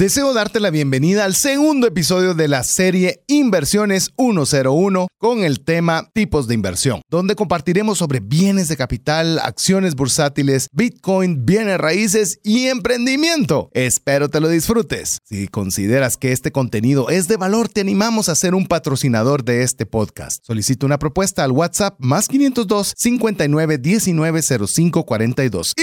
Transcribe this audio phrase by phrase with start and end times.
[0.00, 6.08] Deseo darte la bienvenida al segundo episodio de la serie Inversiones 101 con el tema
[6.14, 12.68] tipos de inversión, donde compartiremos sobre bienes de capital, acciones bursátiles, Bitcoin, bienes raíces y
[12.68, 13.68] emprendimiento.
[13.74, 15.18] Espero te lo disfrutes.
[15.22, 19.64] Si consideras que este contenido es de valor, te animamos a ser un patrocinador de
[19.64, 20.42] este podcast.
[20.46, 25.74] Solicita una propuesta al WhatsApp más 502 59 19 05 42.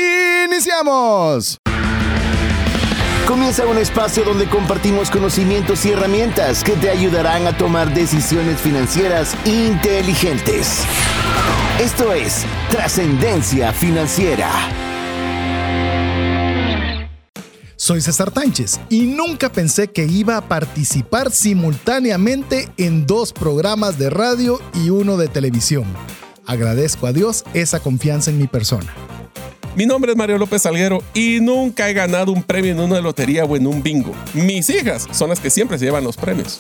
[0.49, 1.59] ¡Iniciamos!
[3.27, 9.35] Comienza un espacio donde compartimos conocimientos y herramientas que te ayudarán a tomar decisiones financieras
[9.45, 10.85] inteligentes.
[11.77, 14.49] Esto es Trascendencia Financiera.
[17.75, 24.09] Soy César Tánchez y nunca pensé que iba a participar simultáneamente en dos programas de
[24.09, 25.83] radio y uno de televisión.
[26.45, 28.93] Agradezco a Dios esa confianza en mi persona.
[29.75, 33.45] Mi nombre es Mario López Salguero y nunca he ganado un premio en una lotería
[33.45, 34.13] o en un bingo.
[34.33, 36.59] Mis hijas son las que siempre se llevan los premios.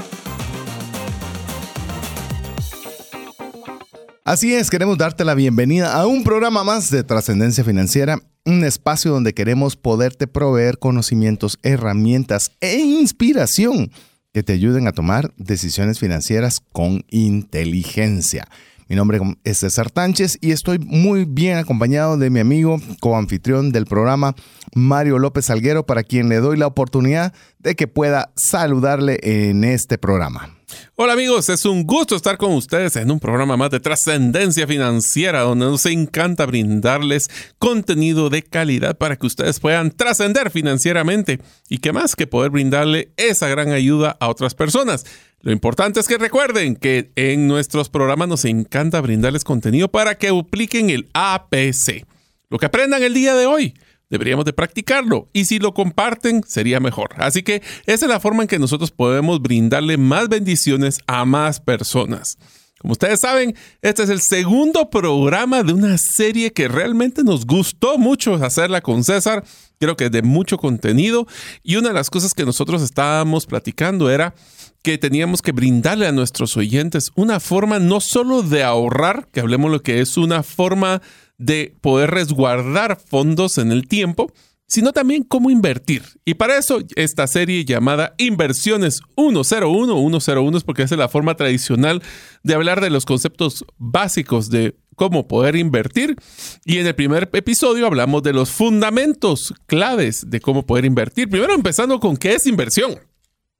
[4.23, 9.11] Así es, queremos darte la bienvenida a un programa más de Trascendencia Financiera, un espacio
[9.11, 13.89] donde queremos poderte proveer conocimientos, herramientas e inspiración
[14.33, 18.47] que te ayuden a tomar decisiones financieras con inteligencia.
[18.89, 23.85] Mi nombre es César Tánchez y estoy muy bien acompañado de mi amigo coanfitrión del
[23.85, 24.33] programa,
[24.75, 29.97] Mario López Salguero, para quien le doy la oportunidad de que pueda saludarle en este
[29.97, 30.56] programa.
[30.95, 35.41] Hola amigos, es un gusto estar con ustedes en un programa más de trascendencia financiera
[35.41, 41.93] donde nos encanta brindarles contenido de calidad para que ustedes puedan trascender financieramente y que
[41.93, 45.05] más que poder brindarle esa gran ayuda a otras personas.
[45.39, 50.29] Lo importante es que recuerden que en nuestros programas nos encanta brindarles contenido para que
[50.29, 52.05] apliquen el APC.
[52.49, 53.73] Lo que aprendan el día de hoy,
[54.09, 57.09] deberíamos de practicarlo y si lo comparten sería mejor.
[57.17, 61.59] Así que esa es la forma en que nosotros podemos brindarle más bendiciones a más
[61.59, 62.37] personas.
[62.79, 67.97] Como ustedes saben, este es el segundo programa de una serie que realmente nos gustó
[67.97, 69.43] mucho hacerla con César.
[69.79, 71.25] Creo que de mucho contenido.
[71.63, 74.35] Y una de las cosas que nosotros estábamos platicando era
[74.83, 79.71] que teníamos que brindarle a nuestros oyentes una forma no solo de ahorrar, que hablemos
[79.71, 81.01] lo que es una forma
[81.37, 84.31] de poder resguardar fondos en el tiempo,
[84.67, 86.03] sino también cómo invertir.
[86.25, 92.01] Y para eso esta serie llamada Inversiones 101, 101 es porque es la forma tradicional
[92.43, 96.17] de hablar de los conceptos básicos de cómo poder invertir.
[96.65, 101.29] Y en el primer episodio hablamos de los fundamentos claves de cómo poder invertir.
[101.29, 102.99] Primero empezando con qué es inversión.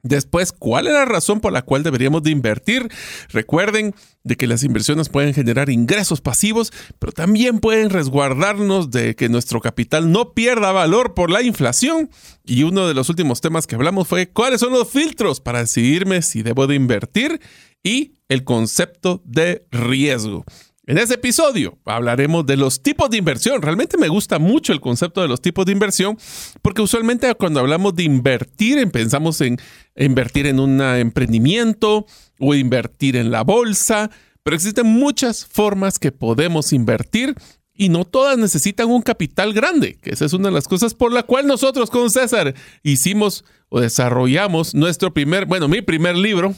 [0.04, 2.88] Después, ¿cuál es la razón por la cual deberíamos de invertir?
[3.30, 9.28] Recuerden de que las inversiones pueden generar ingresos pasivos, pero también pueden resguardarnos de que
[9.28, 12.10] nuestro capital no pierda valor por la inflación.
[12.46, 16.22] Y uno de los últimos temas que hablamos fue cuáles son los filtros para decidirme
[16.22, 17.42] si debo de invertir
[17.84, 20.46] y el concepto de riesgo.
[20.90, 23.62] En este episodio hablaremos de los tipos de inversión.
[23.62, 26.18] Realmente me gusta mucho el concepto de los tipos de inversión
[26.62, 29.58] porque usualmente cuando hablamos de invertir pensamos en
[29.98, 32.06] invertir en un emprendimiento
[32.40, 34.10] o invertir en la bolsa,
[34.44, 37.36] pero existen muchas formas que podemos invertir
[37.74, 41.12] y no todas necesitan un capital grande, que esa es una de las cosas por
[41.12, 46.56] la cual nosotros con César hicimos o desarrollamos nuestro primer, bueno, mi primer libro,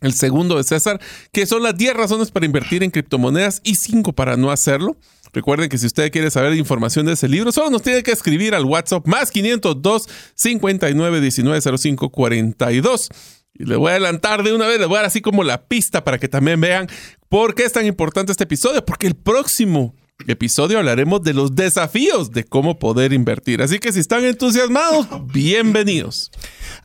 [0.00, 1.00] el segundo de César,
[1.32, 4.96] que son las 10 razones para invertir en criptomonedas y 5 para no hacerlo.
[5.32, 8.54] Recuerden que si usted quiere saber información de ese libro, solo nos tiene que escribir
[8.54, 13.08] al WhatsApp más 502 59 19 05 42.
[13.54, 15.66] Y le voy a adelantar de una vez, le voy a dar así como la
[15.66, 16.88] pista para que también vean
[17.28, 19.94] por qué es tan importante este episodio, porque el próximo
[20.26, 23.62] episodio hablaremos de los desafíos de cómo poder invertir.
[23.62, 26.30] Así que si están entusiasmados, bienvenidos.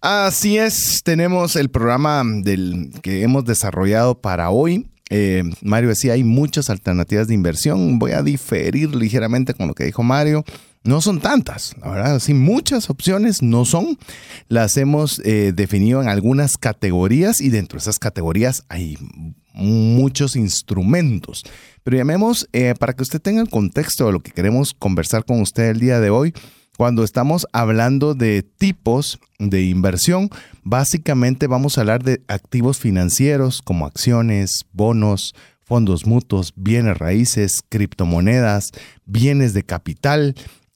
[0.01, 4.87] Así es, tenemos el programa del, que hemos desarrollado para hoy.
[5.09, 7.99] Eh, Mario decía, hay muchas alternativas de inversión.
[7.99, 10.43] Voy a diferir ligeramente con lo que dijo Mario.
[10.83, 13.97] No son tantas, la verdad, sí, muchas opciones no son.
[14.49, 18.95] Las hemos eh, definido en algunas categorías y dentro de esas categorías hay
[19.55, 21.43] muchos instrumentos.
[21.83, 25.41] Pero llamemos, eh, para que usted tenga el contexto de lo que queremos conversar con
[25.41, 26.33] usted el día de hoy,
[26.77, 30.29] cuando estamos hablando de tipos de inversión,
[30.63, 38.71] básicamente vamos a hablar de activos financieros como acciones, bonos, fondos mutuos, bienes raíces, criptomonedas,
[39.05, 40.35] bienes de capital,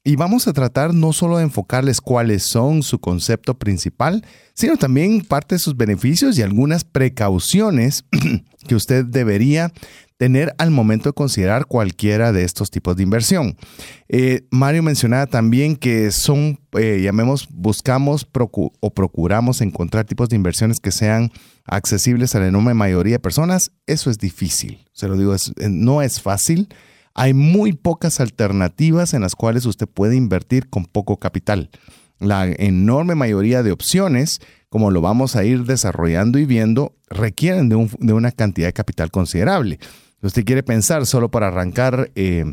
[0.10, 4.26] Y vamos a tratar no solo de enfocarles cuáles son su concepto principal,
[4.56, 8.06] sino también parte de sus beneficios y algunas precauciones
[8.68, 9.72] que usted debería
[10.18, 13.56] tener al momento de considerar cualquiera de estos tipos de inversión.
[14.08, 18.28] Eh, Mario mencionaba también que son, eh, llamemos, buscamos
[18.80, 21.32] o procuramos encontrar tipos de inversiones que sean
[21.66, 23.74] accesibles a la enorme mayoría de personas.
[23.86, 25.36] Eso es difícil, se lo digo,
[25.70, 26.68] no es fácil.
[27.20, 31.70] Hay muy pocas alternativas en las cuales usted puede invertir con poco capital.
[32.18, 34.40] La enorme mayoría de opciones,
[34.70, 39.12] como lo vamos a ir desarrollando y viendo, requieren de, de una cantidad de capital
[39.12, 39.80] considerable.
[40.22, 42.46] Si usted quiere pensar solo para arrancar eh,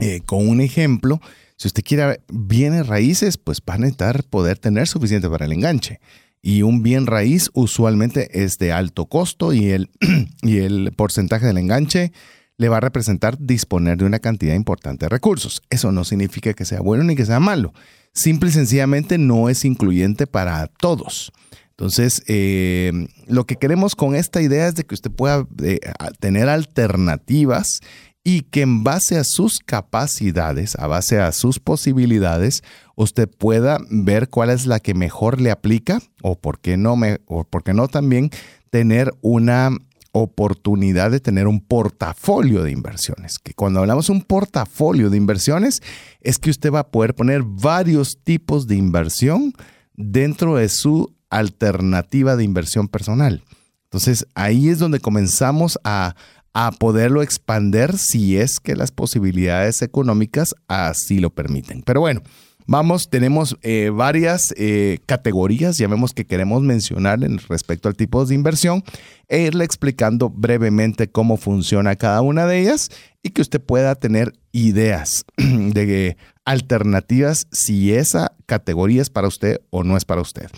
[0.00, 1.20] eh, con un ejemplo,
[1.56, 6.00] si usted quiere bienes raíces, pues va a necesitar poder tener suficiente para el enganche.
[6.42, 9.90] Y un bien raíz usualmente es de alto costo y el,
[10.42, 12.10] y el porcentaje del enganche
[12.58, 15.62] le va a representar disponer de una cantidad importante de recursos.
[15.70, 17.72] Eso no significa que sea bueno ni que sea malo.
[18.12, 21.32] Simple y sencillamente no es incluyente para todos.
[21.70, 22.90] Entonces, eh,
[23.26, 25.78] lo que queremos con esta idea es de que usted pueda eh,
[26.18, 27.80] tener alternativas
[28.24, 32.64] y que en base a sus capacidades, a base a sus posibilidades,
[32.96, 37.18] usted pueda ver cuál es la que mejor le aplica o por qué no, me,
[37.26, 38.30] o por qué no también
[38.70, 39.70] tener una
[40.16, 43.38] oportunidad de tener un portafolio de inversiones.
[43.38, 45.82] Que cuando hablamos un portafolio de inversiones
[46.20, 49.52] es que usted va a poder poner varios tipos de inversión
[49.94, 53.42] dentro de su alternativa de inversión personal.
[53.84, 56.14] Entonces ahí es donde comenzamos a,
[56.78, 61.82] poderlo expander si es que las posibilidades económicas así lo permiten.
[61.82, 62.22] Pero bueno,
[62.68, 68.34] Vamos, tenemos eh, varias eh, categorías, llamemos que queremos mencionar en respecto al tipo de
[68.34, 68.82] inversión
[69.28, 72.90] e irle explicando brevemente cómo funciona cada una de ellas
[73.22, 79.84] y que usted pueda tener ideas de alternativas si esa categoría es para usted o
[79.84, 80.48] no es para usted.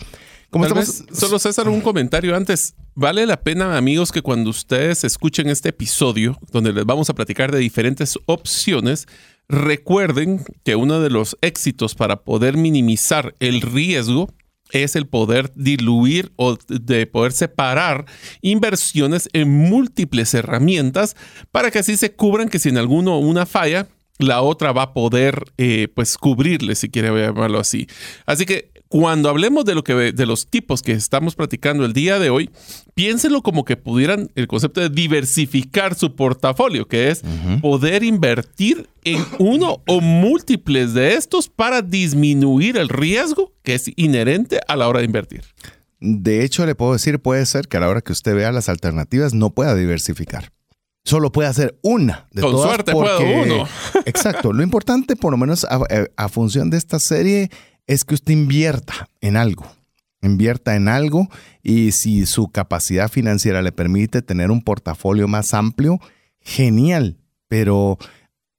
[0.50, 2.74] Tal vez, solo César, un comentario antes.
[2.94, 7.52] Vale la pena, amigos, que cuando ustedes escuchen este episodio, donde les vamos a platicar
[7.52, 9.06] de diferentes opciones,
[9.48, 14.28] recuerden que uno de los éxitos para poder minimizar el riesgo
[14.70, 18.04] es el poder diluir o de poder separar
[18.42, 21.16] inversiones en múltiples herramientas
[21.50, 24.92] para que así se cubran que si en alguno una falla, la otra va a
[24.92, 27.86] poder eh, pues cubrirle, si quiere llamarlo así.
[28.26, 32.18] Así que cuando hablemos de lo que de los tipos que estamos platicando el día
[32.18, 32.50] de hoy,
[32.94, 37.22] piénsenlo como que pudieran el concepto de diversificar su portafolio, que es
[37.60, 44.60] poder invertir en uno o múltiples de estos para disminuir el riesgo que es inherente
[44.66, 45.42] a la hora de invertir.
[46.00, 48.68] De hecho, le puedo decir, puede ser que a la hora que usted vea las
[48.68, 50.52] alternativas no pueda diversificar
[51.08, 53.66] solo puede hacer una de Con suerte puedo uno.
[54.04, 54.52] exacto.
[54.52, 57.50] Lo importante, por lo menos a, función de esta serie,
[57.88, 59.66] es que usted invierta en algo.
[60.22, 61.28] Invierta en algo
[61.62, 65.98] y si su capacidad financiera le permite tener un portafolio más amplio,
[66.40, 67.16] genial.
[67.48, 67.98] Pero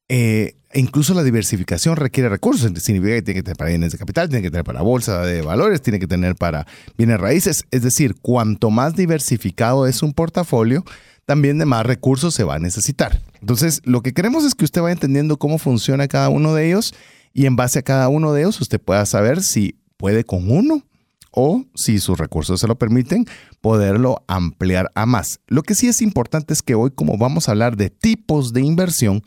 [0.07, 2.71] eh, incluso la diversificación requiere recursos.
[2.81, 5.41] Significa que tiene que tener para bienes de capital, tiene que tener para bolsa de
[5.41, 6.65] valores, tiene que tener para
[6.97, 7.65] bienes raíces.
[7.69, 10.83] Es decir, cuanto más diversificado es un portafolio,
[11.25, 13.21] también de más recursos se va a necesitar.
[13.41, 16.95] Entonces, lo que queremos es que usted vaya entendiendo cómo funciona cada uno de ellos
[17.33, 20.83] y en base a cada uno de ellos usted pueda saber si puede con uno
[21.31, 23.25] o si sus recursos se lo permiten,
[23.61, 25.39] poderlo ampliar a más.
[25.47, 28.61] Lo que sí es importante es que hoy, como vamos a hablar de tipos de
[28.61, 29.21] inversión,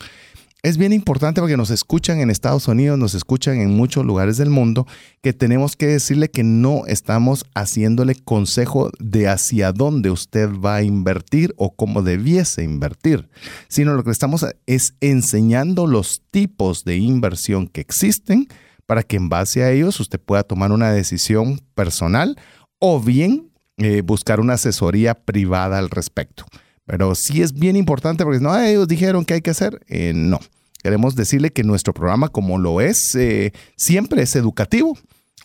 [0.63, 4.49] es bien importante porque nos escuchan en Estados Unidos, nos escuchan en muchos lugares del
[4.49, 4.87] mundo,
[5.21, 10.83] que tenemos que decirle que no estamos haciéndole consejo de hacia dónde usted va a
[10.83, 13.27] invertir o cómo debiese invertir,
[13.67, 18.47] sino lo que estamos es enseñando los tipos de inversión que existen
[18.85, 22.37] para que en base a ellos usted pueda tomar una decisión personal
[22.79, 26.45] o bien eh, buscar una asesoría privada al respecto.
[26.85, 29.81] Pero sí es bien importante porque no, ellos dijeron que hay que hacer.
[29.87, 30.39] Eh, no.
[30.83, 34.97] Queremos decirle que nuestro programa, como lo es, eh, siempre es educativo.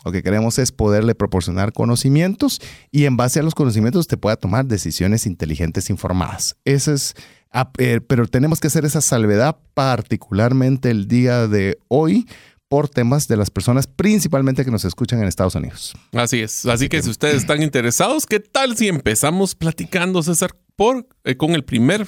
[0.03, 4.35] Lo que queremos es poderle proporcionar conocimientos y en base a los conocimientos usted pueda
[4.35, 6.57] tomar decisiones inteligentes informadas.
[6.65, 7.15] Ese es,
[7.51, 12.27] ah, eh, pero tenemos que hacer esa salvedad particularmente el día de hoy
[12.69, 15.95] por temas de las personas principalmente que nos escuchan en Estados Unidos.
[16.13, 16.65] Así es.
[16.65, 21.51] Así, que, si ustedes están interesados, ¿qué tal si empezamos platicando, César, por, eh, con
[21.55, 22.07] el primer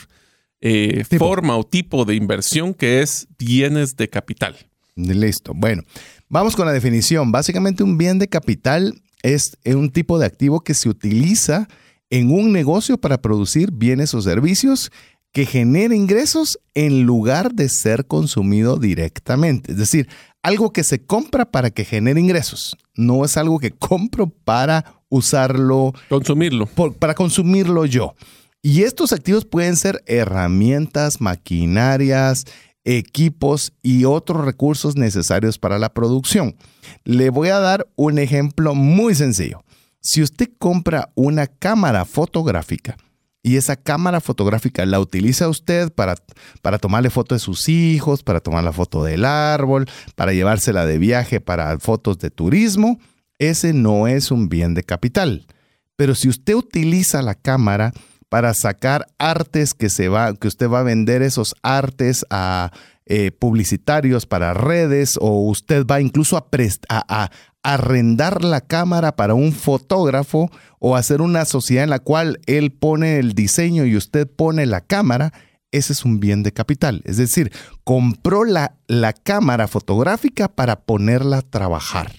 [0.61, 4.55] eh, forma o tipo de inversión que es bienes de capital.
[4.95, 5.53] Listo.
[5.55, 5.83] Bueno,
[6.29, 7.31] vamos con la definición.
[7.31, 11.67] Básicamente un bien de capital es un tipo de activo que se utiliza
[12.09, 14.91] en un negocio para producir bienes o servicios
[15.31, 19.71] que genere ingresos en lugar de ser consumido directamente.
[19.71, 20.09] Es decir,
[20.43, 22.77] algo que se compra para que genere ingresos.
[22.95, 25.93] No es algo que compro para usarlo.
[26.09, 26.65] Consumirlo.
[26.99, 28.15] para consumirlo yo.
[28.63, 32.45] Y estos activos pueden ser herramientas, maquinarias,
[32.83, 36.55] equipos y otros recursos necesarios para la producción.
[37.03, 39.63] Le voy a dar un ejemplo muy sencillo.
[39.99, 42.97] Si usted compra una cámara fotográfica
[43.43, 46.15] y esa cámara fotográfica la utiliza usted para,
[46.61, 50.99] para tomarle foto de sus hijos, para tomar la foto del árbol, para llevársela de
[50.99, 52.99] viaje para fotos de turismo,
[53.39, 55.47] ese no es un bien de capital.
[55.95, 57.93] Pero si usted utiliza la cámara
[58.31, 62.71] para sacar artes que, se va, que usted va a vender esos artes a
[63.05, 66.45] eh, publicitarios para redes o usted va incluso a,
[66.88, 67.29] a,
[67.61, 73.19] arrendar la cámara para un fotógrafo o hacer una sociedad en la cual él pone
[73.19, 75.33] el diseño y usted pone la cámara,
[75.71, 77.01] ese es un bien de capital.
[77.03, 77.51] Es decir,
[77.83, 82.13] compró la, la cámara fotográfica para ponerla a trabajar.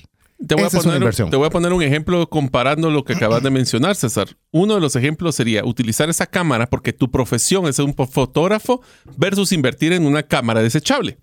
[0.47, 3.51] Te voy, a poner, te voy, a poner, un ejemplo comparando lo que acabas de
[3.51, 4.37] mencionar, César.
[4.51, 8.83] Uno de los ejemplos sería utilizar esa cámara porque tu profesión es un fotógrafo
[9.17, 11.19] versus invertir en una cámara desechable,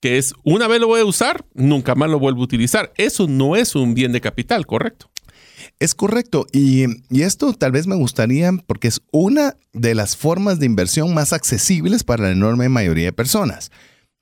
[0.00, 2.92] que es una vez lo voy a usar, nunca más lo vuelvo a utilizar.
[2.96, 5.10] Eso no es un bien de capital, ¿correcto?
[5.78, 6.46] Es correcto.
[6.52, 11.12] Y, y esto tal vez me gustaría porque es una de las formas de inversión
[11.14, 13.70] más accesibles para la enorme mayoría de personas.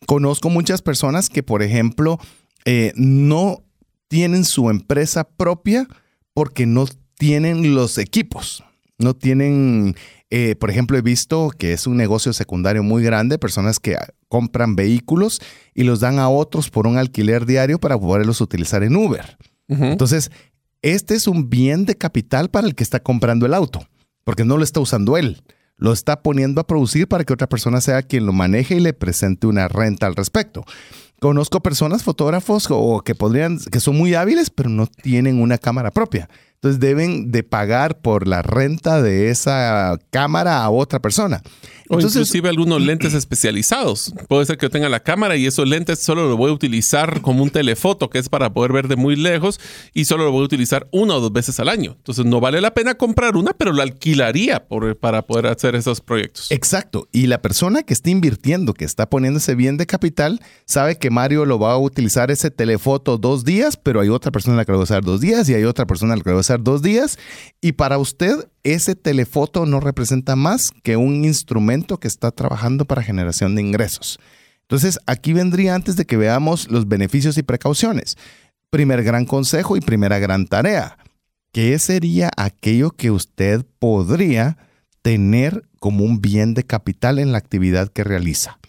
[0.06, 2.18] Conozco muchas personas que, por ejemplo,
[2.64, 3.62] eh, no
[4.10, 5.86] tienen su empresa propia
[6.34, 6.86] porque no
[7.16, 8.64] tienen los equipos,
[8.98, 9.94] no tienen,
[10.30, 14.74] eh, por ejemplo, he visto que es un negocio secundario muy grande, personas que compran
[14.74, 15.40] vehículos
[15.74, 19.38] y los dan a otros por un alquiler diario para poderlos utilizar en Uber.
[19.68, 20.32] Entonces,
[20.82, 23.86] este es un bien de capital para el que está comprando el auto,
[24.24, 25.40] porque no lo está usando él
[25.80, 28.92] lo está poniendo a producir para que otra persona sea quien lo maneje y le
[28.92, 30.64] presente una renta al respecto.
[31.20, 35.90] Conozco personas, fotógrafos o que podrían, que son muy hábiles, pero no tienen una cámara
[35.90, 36.30] propia.
[36.62, 41.40] Entonces deben de pagar por la renta de esa cámara a otra persona.
[41.88, 44.12] O inclusive algunos lentes especializados.
[44.28, 47.22] Puede ser que yo tenga la cámara y esos lentes solo lo voy a utilizar
[47.22, 49.58] como un telefoto, que es para poder ver de muy lejos,
[49.94, 51.94] y solo lo voy a utilizar una o dos veces al año.
[51.96, 54.68] Entonces no vale la pena comprar una, pero la alquilaría
[55.00, 56.50] para poder hacer esos proyectos.
[56.50, 57.08] Exacto.
[57.10, 61.10] Y la persona que está invirtiendo, que está poniendo ese bien de capital, sabe que
[61.10, 64.78] Mario lo va a utilizar ese telefoto dos días, pero hay otra persona que lo
[64.78, 66.82] va a usar dos días y hay otra persona que lo va a usar dos
[66.82, 67.18] días.
[67.60, 73.02] Y para usted ese telefoto no representa más que un instrumento que está trabajando para
[73.02, 74.18] generación de ingresos.
[74.62, 78.16] Entonces, aquí vendría antes de que veamos los beneficios y precauciones.
[78.70, 80.96] Primer gran consejo y primera gran tarea.
[81.52, 84.58] ¿Qué sería aquello que usted podría
[85.02, 88.60] tener como un bien de capital en la actividad que realiza?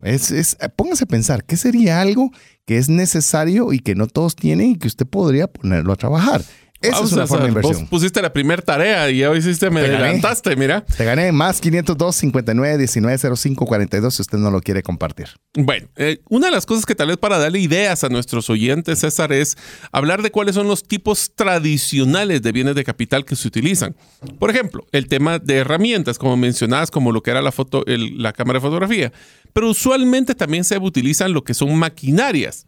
[0.00, 2.30] Es, póngase a pensar, ¿qué sería algo
[2.66, 6.44] que es necesario y que no todos tienen y que usted podría ponerlo a trabajar?
[6.88, 7.80] Esa es una forma de inversión.
[7.80, 10.84] Vos pusiste la primera tarea y hoy hiciste, me adelantaste, mira.
[10.84, 15.28] Te gané más 502 59 19 05 42 si usted no lo quiere compartir.
[15.54, 19.00] Bueno, eh, una de las cosas que tal vez para darle ideas a nuestros oyentes,
[19.00, 19.56] César, es
[19.92, 23.94] hablar de cuáles son los tipos tradicionales de bienes de capital que se utilizan.
[24.38, 28.32] Por ejemplo, el tema de herramientas, como mencionabas, como lo que era la, foto, la
[28.32, 29.12] cámara de fotografía.
[29.52, 32.64] Pero usualmente también se utilizan lo que son maquinarias.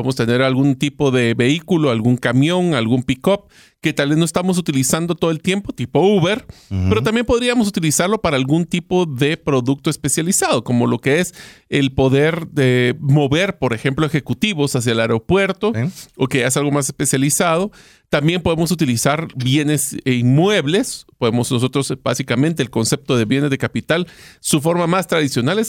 [0.00, 3.48] Podemos tener algún tipo de vehículo, algún camión, algún pick-up
[3.80, 8.20] que tal vez no estamos utilizando todo el tiempo, tipo Uber, pero también podríamos utilizarlo
[8.20, 11.34] para algún tipo de producto especializado, como lo que es
[11.70, 15.72] el poder de mover, por ejemplo, ejecutivos hacia el aeropuerto
[16.16, 17.70] o que es algo más especializado.
[18.10, 21.06] También podemos utilizar bienes e inmuebles.
[21.16, 24.08] Podemos nosotros, básicamente, el concepto de bienes de capital,
[24.40, 25.68] su forma más tradicional es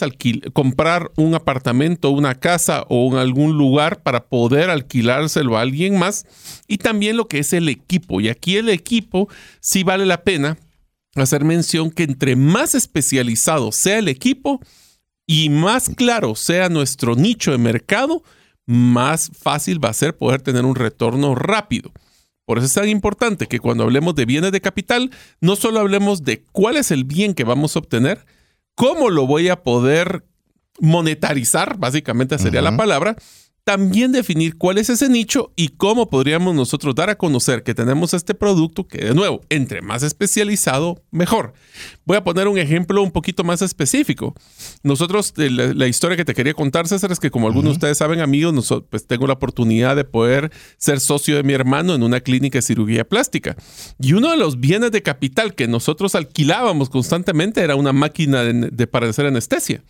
[0.51, 6.25] comprar un apartamento, una casa o algún lugar para poder alquilárselo a alguien más.
[6.67, 8.00] Y también lo que es el equipo.
[8.09, 9.29] Y aquí el equipo
[9.59, 10.57] sí vale la pena
[11.15, 14.61] hacer mención que entre más especializado sea el equipo
[15.27, 18.23] y más claro sea nuestro nicho de mercado,
[18.65, 21.91] más fácil va a ser poder tener un retorno rápido.
[22.45, 26.23] Por eso es tan importante que cuando hablemos de bienes de capital, no solo hablemos
[26.23, 28.25] de cuál es el bien que vamos a obtener,
[28.75, 30.25] cómo lo voy a poder
[30.79, 33.15] monetarizar, básicamente sería la palabra,
[33.63, 38.13] también definir cuál es ese nicho y cómo podríamos nosotros dar a conocer que tenemos
[38.13, 41.53] este producto que de nuevo, entre más especializado, mejor.
[42.03, 44.33] Voy a poner un ejemplo un poquito más específico.
[44.81, 47.97] Nosotros, eh, la, historia que te quería contar, César, es que como algunos de ustedes
[47.99, 52.01] saben, amigos, nosotros, pues tengo la oportunidad de poder ser socio de mi hermano en
[52.01, 53.55] una clínica de cirugía plástica.
[53.99, 58.69] Y uno de los bienes de capital que nosotros alquilábamos constantemente era una máquina de,
[58.71, 59.83] de para hacer anestesia.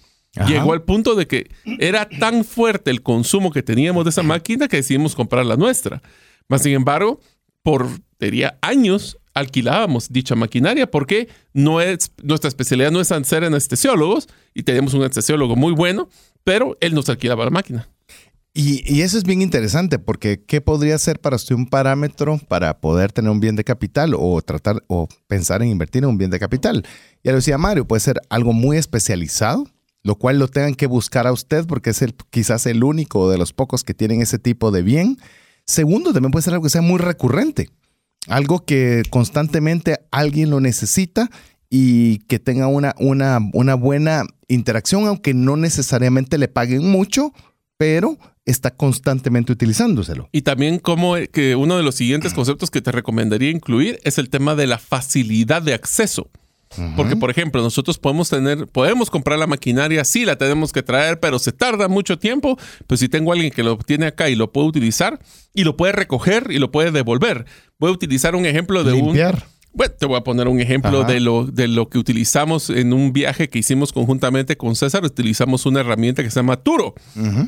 [0.48, 4.68] Llegó al punto de que era tan fuerte el consumo que teníamos de esa máquina
[4.68, 6.02] que decidimos comprar la nuestra.
[6.48, 7.20] Más sin embargo,
[7.64, 7.88] por
[8.20, 14.64] diría, años alquilábamos dicha maquinaria porque no es, nuestra especialidad no es ser anestesiólogos y
[14.64, 16.10] tenemos un anestesiólogo muy bueno,
[16.44, 17.90] pero él nos alquilaba la máquina.
[18.54, 23.14] Y, eso es bien interesante porque ¿qué podría ser para usted un parámetro para poder
[23.14, 26.40] tener un bien de capital o tratar o pensar en invertir en un bien de
[26.40, 26.86] capital?
[27.24, 29.68] Ya lo decía Mario, puede ser algo muy especializado,
[30.04, 33.38] lo cual lo tengan que buscar a usted porque es el, quizás el único de
[33.38, 35.18] los pocos que tienen ese tipo de bien.
[35.66, 37.70] Segundo, también puede ser algo que sea muy recurrente,
[38.28, 41.30] algo que constantemente alguien lo necesita
[41.70, 47.32] y que tenga una, una, una buena interacción, aunque no necesariamente le paguen mucho,
[47.78, 50.28] pero está constantemente utilizándoselo.
[50.32, 54.30] Y también como que uno de los siguientes conceptos que te recomendaría incluir es el
[54.30, 56.30] tema de la facilidad de acceso.
[56.96, 61.20] Porque, por ejemplo, nosotros podemos tener, podemos comprar la maquinaria, sí la tenemos que traer,
[61.20, 62.58] pero se tarda mucho tiempo.
[62.88, 65.20] Pues si tengo a alguien que lo tiene acá y lo puede utilizar
[65.54, 67.46] y lo puede recoger y lo puede devolver.
[67.78, 69.46] Voy a utilizar un ejemplo de Limpiar.
[69.74, 73.14] Bueno, te voy a poner un ejemplo de lo, de lo que utilizamos en un
[73.14, 75.06] viaje que hicimos conjuntamente con César.
[75.06, 76.94] Utilizamos una herramienta que se llama Turo.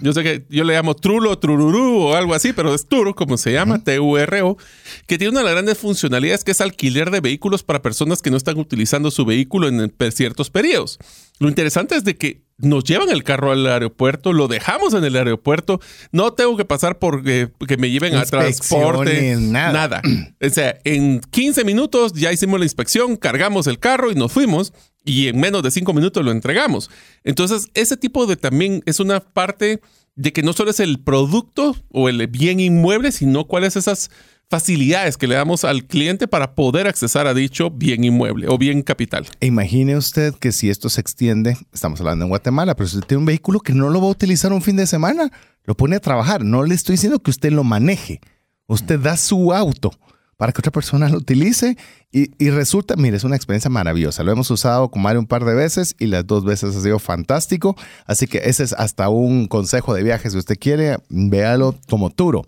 [0.01, 3.38] Yo sé que yo le llamo Trulo, Trururú o algo así, pero es Turo, como
[3.38, 4.58] se llama, T-U-R-O,
[5.06, 8.32] que tiene una de las grandes funcionalidades que es alquiler de vehículos para personas que
[8.32, 11.00] no están utilizando su vehículo en ciertos periodos.
[11.39, 15.15] Lo interesante es de que nos llevan el carro al aeropuerto, lo dejamos en el
[15.15, 15.79] aeropuerto,
[16.11, 19.73] no tengo que pasar por que me lleven a transporte, nada.
[19.73, 20.01] nada.
[20.41, 24.73] O sea, en 15 minutos ya hicimos la inspección, cargamos el carro y nos fuimos
[25.03, 26.89] y en menos de 5 minutos lo entregamos.
[27.23, 29.81] Entonces, ese tipo de también es una parte
[30.15, 34.11] de que no solo es el producto o el bien inmueble, sino cuáles esas
[34.53, 38.83] facilidades que le damos al cliente para poder accesar a dicho bien inmueble o bien
[38.83, 39.25] capital.
[39.39, 43.22] Imagine usted que si esto se extiende, estamos hablando en Guatemala, pero si usted tiene
[43.22, 45.31] un vehículo que no lo va a utilizar un fin de semana,
[45.63, 46.43] lo pone a trabajar.
[46.43, 48.22] No le estoy diciendo que usted lo maneje.
[48.67, 49.89] Usted da su auto
[50.38, 51.75] para que otra persona lo utilice
[52.12, 54.22] y, y, resulta, mire, es una experiencia maravillosa.
[54.22, 57.00] Lo hemos usado con Mario un par de veces y las dos veces ha sido
[57.00, 57.75] fantástico.
[58.05, 60.29] Así que ese es hasta un consejo de viaje.
[60.29, 62.45] Si usted quiere, véalo como Turo.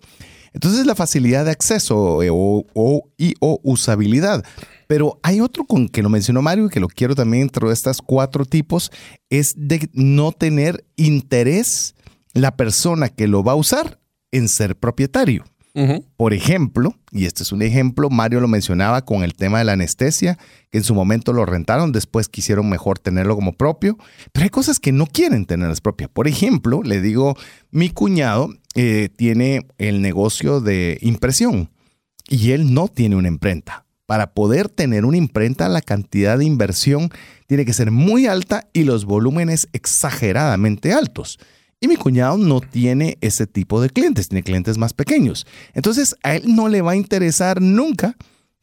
[0.56, 2.64] Entonces la facilidad de acceso eh, o,
[3.18, 4.42] y o usabilidad.
[4.86, 7.74] Pero hay otro con que lo mencionó Mario y que lo quiero también dentro de
[7.74, 8.90] estos cuatro tipos,
[9.28, 11.94] es de no tener interés
[12.32, 14.00] la persona que lo va a usar
[14.32, 15.44] en ser propietario.
[16.16, 19.72] Por ejemplo, y este es un ejemplo, Mario lo mencionaba con el tema de la
[19.72, 20.38] anestesia,
[20.70, 23.98] que en su momento lo rentaron, después quisieron mejor tenerlo como propio,
[24.32, 26.08] pero hay cosas que no quieren tenerlas propias.
[26.08, 27.36] Por ejemplo, le digo,
[27.70, 31.68] mi cuñado eh, tiene el negocio de impresión
[32.26, 33.84] y él no tiene una imprenta.
[34.06, 37.10] Para poder tener una imprenta, la cantidad de inversión
[37.48, 41.38] tiene que ser muy alta y los volúmenes exageradamente altos.
[41.80, 45.46] Y mi cuñado no tiene ese tipo de clientes, tiene clientes más pequeños.
[45.74, 48.16] Entonces a él no le va a interesar nunca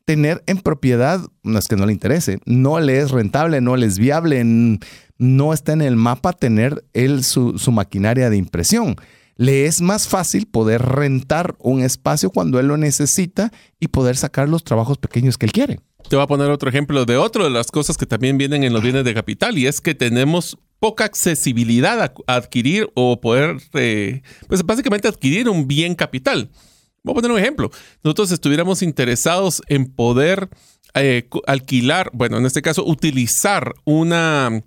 [0.06, 3.86] tener en propiedad, no es que no le interese, no le es rentable, no le
[3.86, 4.43] es viable,
[5.17, 8.95] no está en el mapa tener él su, su maquinaria de impresión.
[9.36, 14.49] Le es más fácil poder rentar un espacio cuando él lo necesita y poder sacar
[14.49, 15.80] los trabajos pequeños que él quiere.
[16.09, 18.73] Te voy a poner otro ejemplo de otra de las cosas que también vienen en
[18.73, 24.21] los bienes de capital y es que tenemos poca accesibilidad a, adquirir o poder, eh,
[24.47, 26.49] pues básicamente adquirir un bien capital.
[27.03, 27.71] Voy a poner un ejemplo.
[28.03, 30.49] Nosotros estuviéramos interesados en poder
[30.93, 34.63] eh, alquilar, bueno, en este caso, utilizar una,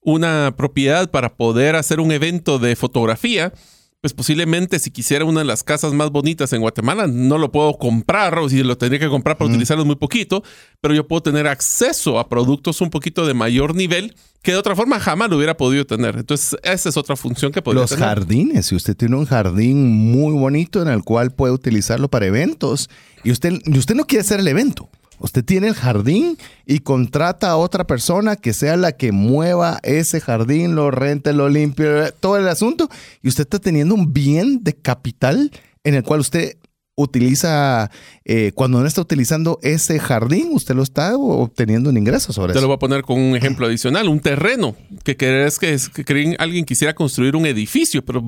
[0.00, 3.52] una propiedad para poder hacer un evento de fotografía
[4.00, 7.74] pues posiblemente si quisiera una de las casas más bonitas en Guatemala, no lo puedo
[7.74, 10.42] comprar o si lo tendría que comprar para utilizarlo muy poquito,
[10.80, 14.74] pero yo puedo tener acceso a productos un poquito de mayor nivel que de otra
[14.74, 16.16] forma jamás lo hubiera podido tener.
[16.16, 20.32] Entonces, esa es otra función que podría Los jardines, si usted tiene un jardín muy
[20.32, 22.88] bonito en el cual puede utilizarlo para eventos
[23.22, 24.88] y usted, y usted no quiere hacer el evento,
[25.20, 30.20] Usted tiene el jardín y contrata a otra persona que sea la que mueva ese
[30.20, 32.88] jardín, lo rente, lo limpie, todo el asunto.
[33.22, 35.52] Y usted está teniendo un bien de capital
[35.84, 36.56] en el cual usted
[37.02, 37.90] utiliza,
[38.24, 42.58] eh, cuando no está utilizando ese jardín, usted lo está obteniendo un ingreso sobre Te
[42.58, 42.62] eso.
[42.62, 46.64] lo voy a poner con un ejemplo adicional, un terreno, que crees que, que alguien
[46.64, 48.22] quisiera construir un edificio, pero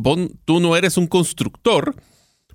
[0.44, 1.94] tú no eres un constructor,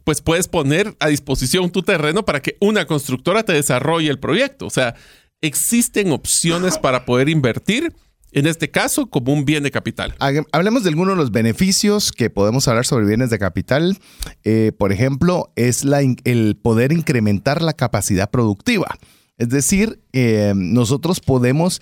[0.08, 4.66] pues puedes poner a disposición tu terreno para que una constructora te desarrolle el proyecto.
[4.66, 4.96] O sea,
[5.42, 7.94] existen opciones para poder invertir.
[8.32, 10.16] En este caso, como un bien de capital.
[10.54, 13.98] Hablemos de algunos de los beneficios que podemos hablar sobre bienes de capital.
[14.46, 18.98] Eh, por ejemplo, es la, el poder incrementar la capacidad productiva.
[19.38, 21.82] Es decir, eh, nosotros podemos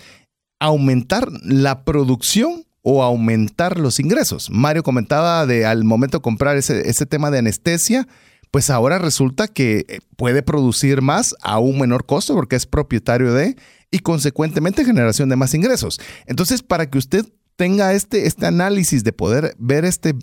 [0.60, 4.52] aumentar la producción o aumentar los ingresos.
[4.52, 8.08] Mario comentaba de al momento de comprar ese, ese tema de anestesia,
[8.52, 13.34] pues ahora resulta que eh, puede producir más a un menor costo porque es propietario
[13.34, 13.56] de
[13.90, 16.00] y consecuentemente generación de más ingresos.
[16.28, 20.14] Entonces, para que usted tenga este, este análisis de poder ver este,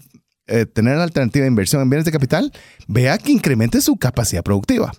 [0.47, 2.53] eh, tener alternativa de inversión en bienes de capital,
[2.87, 4.93] vea que incremente su capacidad productiva.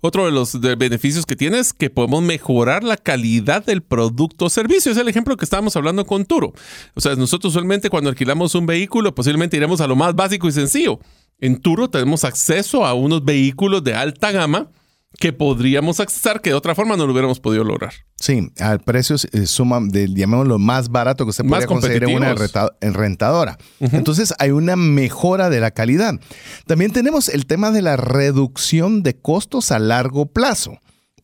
[0.00, 4.50] Otro de los beneficios que tiene es que podemos mejorar la calidad del producto o
[4.50, 4.92] servicio.
[4.92, 6.52] Es el ejemplo que estábamos hablando con Turo.
[6.94, 10.52] O sea, nosotros usualmente cuando alquilamos un vehículo, posiblemente iremos a lo más básico y
[10.52, 11.00] sencillo.
[11.40, 14.68] En Turo tenemos acceso a unos vehículos de alta gama
[15.18, 17.92] que podríamos accesar que de otra forma no lo hubiéramos podido lograr.
[18.16, 22.34] Sí, al precio eh, suma, de, llamémoslo más barato que usted puede conseguir en una
[22.80, 23.58] rentadora.
[23.80, 26.20] Entonces hay una mejora de la calidad.
[26.66, 30.78] También tenemos el tema de la reducción de costos a largo plazo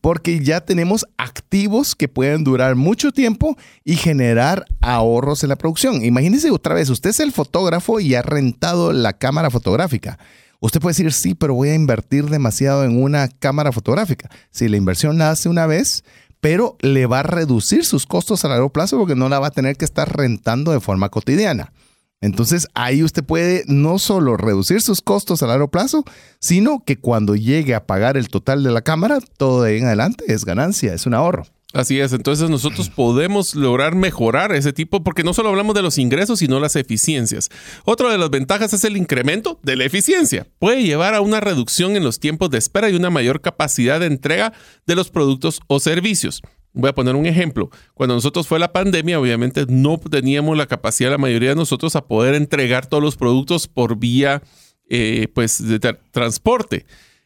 [0.05, 6.05] porque ya tenemos activos que pueden durar mucho tiempo y generar ahorros en la producción.
[6.05, 10.19] Imagínese otra vez, usted es el fotógrafo y ha rentado la cámara fotográfica.
[10.65, 14.31] Usted puede decir, sí, pero voy a invertir demasiado en una cámara fotográfica.
[14.49, 16.03] Si la inversión la hace una vez,
[16.39, 19.51] pero le va a reducir sus costos a largo plazo porque no la va a
[19.51, 21.71] tener que estar rentando de forma cotidiana.
[22.19, 26.03] Entonces ahí usted puede no solo reducir sus costos a largo plazo,
[26.39, 29.85] sino que cuando llegue a pagar el total de la cámara, todo de ahí en
[29.85, 31.45] adelante es ganancia, es un ahorro.
[31.75, 35.97] Así es, entonces nosotros podemos lograr mejorar ese tipo porque no solo hablamos de los
[35.97, 37.49] ingresos, sino las eficiencias.
[37.83, 40.47] Otra de las ventajas es el incremento de la eficiencia.
[40.57, 44.05] Puede llevar a una reducción en los tiempos de espera y una mayor capacidad de
[44.05, 44.53] entrega
[44.87, 46.41] de los productos o servicios.
[46.71, 47.69] Voy a poner un ejemplo.
[47.93, 52.07] Cuando nosotros fue la pandemia, obviamente no teníamos la capacidad, la mayoría de nosotros, a
[52.07, 54.41] poder entregar todos los productos por vía
[54.89, 56.85] eh, pues, de transporte.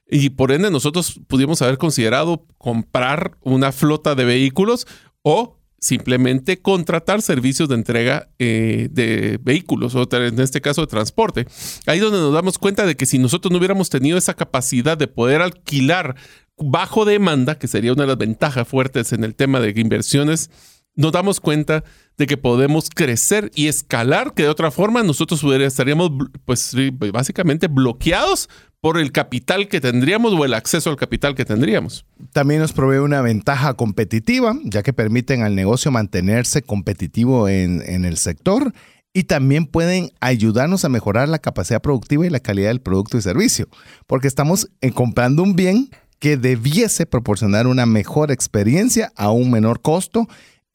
[0.10, 4.88] Y por ende nosotros pudimos haber considerado comprar una flota de vehículos
[5.22, 11.48] o simplemente contratar servicios de entrega eh, de vehículos o en este caso de transporte.
[11.86, 15.08] Ahí donde nos damos cuenta de que si nosotros no hubiéramos tenido esa capacidad de
[15.08, 16.16] poder alquilar
[16.58, 20.50] bajo demanda, que sería una de las ventajas fuertes en el tema de inversiones,
[20.96, 21.86] nos damos cuenta
[22.18, 26.12] de que podemos crecer y escalar, que de otra forma nosotros estaríamos
[26.44, 26.76] pues
[27.14, 28.50] básicamente bloqueados
[28.82, 32.06] por el capital que tendríamos o el acceso al capital que tendríamos.
[32.32, 38.18] También nos provee una ventaja competitiva, ya que permiten al negocio mantenerse competitivo en, el
[38.18, 38.74] sector
[39.14, 43.22] y también pueden ayudarnos a mejorar la capacidad productiva y la calidad del producto y
[43.22, 43.68] servicio,
[44.08, 45.90] porque estamos eh, comprando un bien
[46.20, 50.28] que debiese proporcionar una mejor experiencia a un menor costo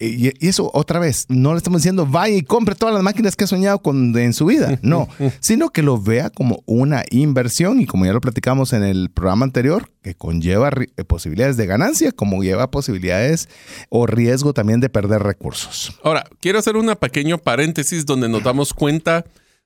[0.07, 3.45] y, eso otra vez, no le estamos diciendo vaya y compre todas las máquinas que
[3.45, 5.09] ha soñado con, en su vida, no,
[5.41, 9.45] sino que lo vea como una inversión y como ya lo platicamos en el programa
[9.45, 13.49] anterior, que conlleva eh, posibilidades de ganancia, como lleva posibilidades
[13.89, 15.99] o riesgo también de perder recursos.
[16.03, 19.25] Ahora, quiero hacer un pequeño paréntesis donde nos damos cuenta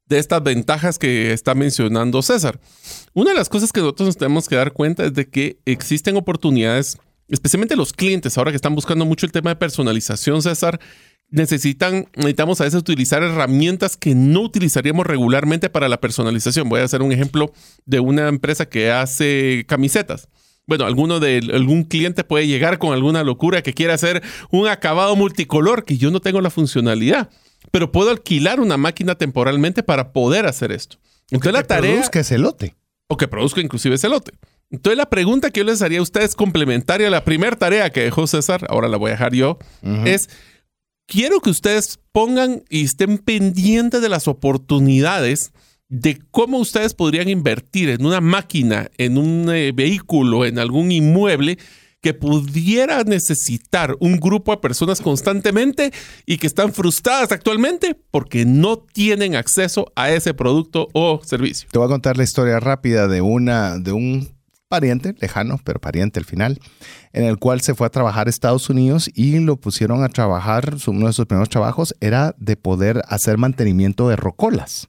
[0.08, 2.58] de estas ventajas que está mencionando César.
[3.12, 6.16] Una de las cosas que nosotros nos tenemos que dar cuenta es de que existen
[6.16, 10.80] oportunidades especialmente los clientes, ahora que están buscando mucho el tema de personalización, César,
[11.30, 16.68] necesitan, necesitamos a veces utilizar herramientas que no utilizaríamos regularmente para la personalización.
[16.68, 17.52] Voy a hacer un ejemplo
[17.84, 20.28] de una empresa que hace camisetas.
[20.66, 25.16] Bueno, alguno de algún cliente puede llegar con alguna locura que quiera hacer un acabado
[25.16, 27.30] multicolor que yo no tengo la funcionalidad,
[27.70, 30.98] pero puedo alquilar una máquina temporalmente para poder hacer esto.
[31.30, 32.76] Entonces la tarea produzca ese lote
[33.08, 34.32] o que produzca inclusive ese lote.
[34.70, 38.02] Entonces la pregunta que yo les haría a ustedes complementaria a la primera tarea que
[38.02, 39.58] dejó César, ahora la voy a dejar yo,
[40.04, 40.28] es,
[41.06, 45.52] quiero que ustedes pongan y estén pendientes de las oportunidades
[45.88, 51.58] de cómo ustedes podrían invertir en una máquina, en un eh, vehículo, en algún inmueble
[52.00, 55.92] que pudiera necesitar un grupo de personas constantemente
[56.26, 61.68] y que están frustradas actualmente porque no tienen acceso a ese producto o servicio.
[61.72, 64.37] Te voy a contar la historia rápida de una de un
[64.68, 66.60] pariente, lejano, pero pariente al final,
[67.12, 70.76] en el cual se fue a trabajar a Estados Unidos y lo pusieron a trabajar,
[70.86, 74.88] uno de sus primeros trabajos era de poder hacer mantenimiento de rocolas.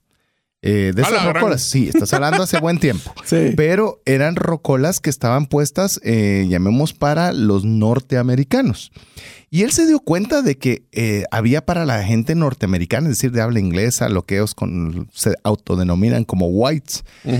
[0.61, 3.13] Eh, de esas rocolas, sí, estás hablando hace buen tiempo.
[3.25, 3.53] Sí.
[3.55, 8.91] Pero eran rocolas que estaban puestas, eh, llamemos, para los norteamericanos.
[9.51, 13.31] Y él se dio cuenta de que eh, había para la gente norteamericana, es decir,
[13.31, 14.55] de habla inglesa, lo que ellos
[15.13, 17.03] se autodenominan como whites.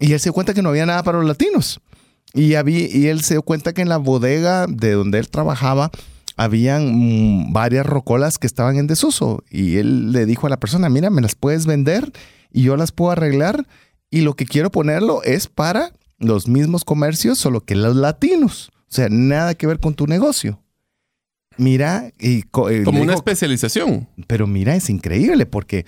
[0.00, 1.80] Y él se dio cuenta que no había nada para los latinos.
[2.32, 5.90] Y, había, y él se dio cuenta que en la bodega de donde él trabajaba,
[6.36, 9.42] habían mm, varias rocolas que estaban en desuso.
[9.50, 12.12] Y él le dijo a la persona, mira, me las puedes vender
[12.52, 13.66] y yo las puedo arreglar.
[14.10, 18.70] Y lo que quiero ponerlo es para los mismos comercios, solo que los latinos.
[18.90, 20.62] O sea, nada que ver con tu negocio.
[21.56, 22.44] mira, y eh,
[22.84, 24.08] Como una especialización.
[24.26, 25.84] pero mira, es increíble porque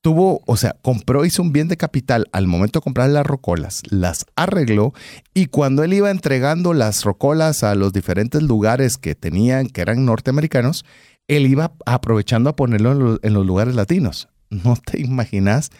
[0.00, 3.82] tuvo, o sea, compró, hizo un bien de capital al momento de comprar las rocolas,
[3.90, 4.94] las arregló
[5.34, 10.06] y cuando él iba entregando las rocolas a los diferentes lugares que tenían, que eran
[10.06, 10.84] norteamericanos,
[11.28, 14.28] él iba aprovechando a ponerlo en, lo- en los lugares latinos.
[14.48, 15.70] No te imaginas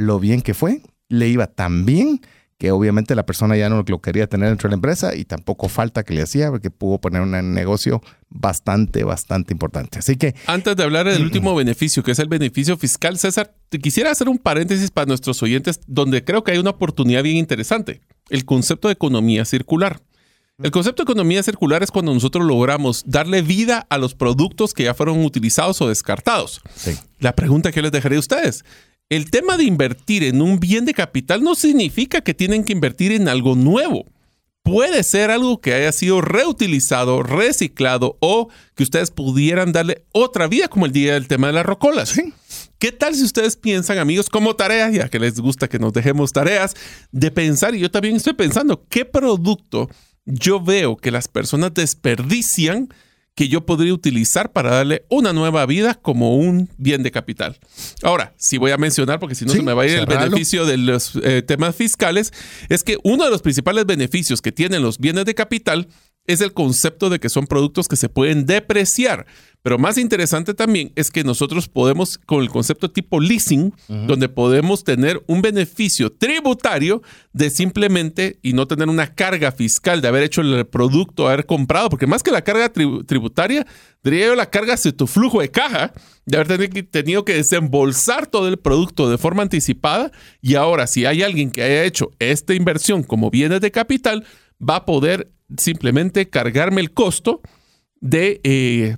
[0.00, 0.82] lo bien que fue.
[1.08, 2.20] Le iba tan bien
[2.60, 5.70] que obviamente la persona ya no lo quería tener dentro de la empresa y tampoco
[5.70, 9.98] falta que le hacía porque pudo poner un negocio bastante, bastante importante.
[10.00, 13.78] Así que Antes de hablar del último beneficio, que es el beneficio fiscal, César, te
[13.78, 18.02] quisiera hacer un paréntesis para nuestros oyentes donde creo que hay una oportunidad bien interesante.
[18.28, 20.02] El concepto de economía circular.
[20.62, 24.82] El concepto de economía circular es cuando nosotros logramos darle vida a los productos que
[24.82, 26.60] ya fueron utilizados o descartados.
[26.74, 26.94] sí.
[27.20, 28.64] La pregunta que les dejaré a ustedes.
[29.10, 33.10] El tema de invertir en un bien de capital no significa que tienen que invertir
[33.10, 34.06] en algo nuevo.
[34.62, 40.68] Puede ser algo que haya sido reutilizado, reciclado o que ustedes pudieran darle otra vida,
[40.68, 42.10] como el día del tema de las rocolas.
[42.10, 42.32] Sí.
[42.78, 46.32] ¿Qué tal si ustedes piensan, amigos, como tarea, ya que les gusta que nos dejemos
[46.32, 46.76] tareas,
[47.10, 49.90] de pensar, y yo también estoy pensando, ¿qué producto
[50.24, 52.90] yo veo que las personas desperdician
[53.34, 57.58] que yo podría utilizar para darle una nueva vida como un bien de capital?
[58.02, 60.06] Ahora, si voy a mencionar, porque si no Sí, se me va a ir el
[60.06, 62.32] beneficio de los eh, temas fiscales,
[62.68, 65.88] es que uno de los principales beneficios que tienen los bienes de capital
[66.26, 69.26] es el concepto de que son productos que se pueden depreciar.
[69.62, 74.84] Pero más interesante también es que nosotros podemos, con el concepto tipo leasing, donde podemos
[74.84, 80.40] tener un beneficio tributario de simplemente y no tener una carga fiscal de haber hecho
[80.40, 83.66] el producto, haber comprado, porque más que la carga tribu- tributaria,
[84.02, 85.92] diría yo la carga de tu flujo de caja,
[86.24, 90.10] de haber tenido que desembolsar todo el producto de forma anticipada.
[90.40, 94.24] Y ahora, si hay alguien que haya hecho esta inversión como bienes de capital,
[94.58, 97.42] va a poder simplemente cargarme el costo
[98.00, 98.96] de, eh,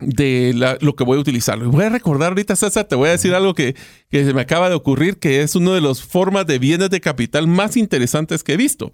[0.00, 1.58] de la- lo que voy a utilizar.
[1.58, 3.74] Voy a recordar ahorita, César, te voy a decir algo que,
[4.10, 7.00] que se me acaba de ocurrir, que es una de las formas de bienes de
[7.00, 8.90] capital más interesantes que he visto,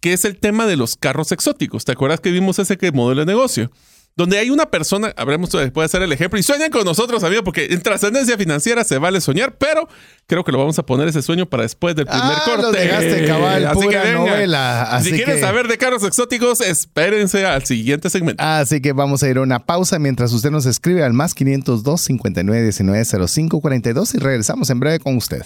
[0.00, 1.84] que es el tema de los carros exóticos.
[1.84, 3.70] ¿Te acuerdas que vimos ese que modelo de negocio?
[4.18, 7.66] Donde hay una persona, habremos puede hacer el ejemplo, y sueñan con nosotros, amigos, porque
[7.70, 9.88] en trascendencia financiera se vale soñar, pero
[10.26, 12.62] creo que lo vamos a poner ese sueño para después del primer Ah, corte.
[12.62, 14.18] lo dejaste cabal, Así que pura venga.
[14.18, 18.42] novela, así si quieren que- saber de carros exóticos, espérense al siguiente segmento.
[18.42, 22.00] Así que vamos a ir a una pausa mientras usted nos escribe al más 502
[22.00, 25.42] 59 19 05 42 y regresamos en breve con usted.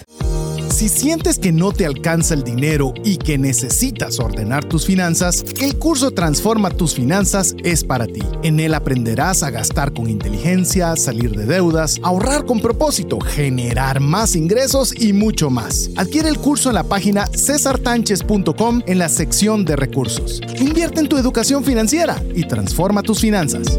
[0.70, 5.76] Si sientes que no te alcanza el dinero y que necesitas ordenar tus finanzas, el
[5.76, 8.22] curso Transforma tus finanzas es para ti.
[8.42, 14.36] En él aprenderás a gastar con inteligencia, salir de deudas, ahorrar con propósito, generar más
[14.36, 15.90] ingresos y mucho más.
[15.96, 20.40] Adquiere el curso en la página cesartanches.com en la sección de recursos.
[20.58, 23.78] Invierte en tu educación financiera y transforma tus finanzas.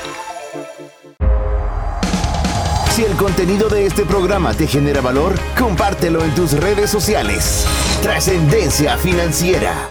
[3.01, 7.65] Si el contenido de este programa te genera valor, compártelo en tus redes sociales.
[8.03, 9.89] Trascendencia financiera.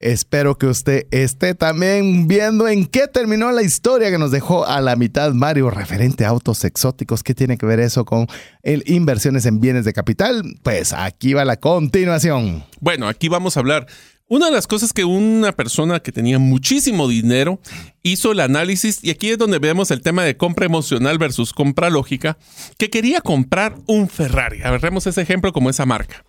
[0.00, 4.80] Espero que usted esté también viendo en qué terminó la historia que nos dejó a
[4.80, 7.22] la mitad Mario referente a autos exóticos.
[7.22, 8.26] ¿Qué tiene que ver eso con
[8.64, 10.42] el inversiones en bienes de capital?
[10.64, 12.64] Pues aquí va la continuación.
[12.80, 13.86] Bueno, aquí vamos a hablar.
[14.30, 17.60] Una de las cosas que una persona que tenía muchísimo dinero
[18.04, 21.90] hizo el análisis, y aquí es donde vemos el tema de compra emocional versus compra
[21.90, 22.38] lógica,
[22.78, 24.62] que quería comprar un Ferrari.
[24.62, 26.24] Agarremos ese ejemplo como esa marca.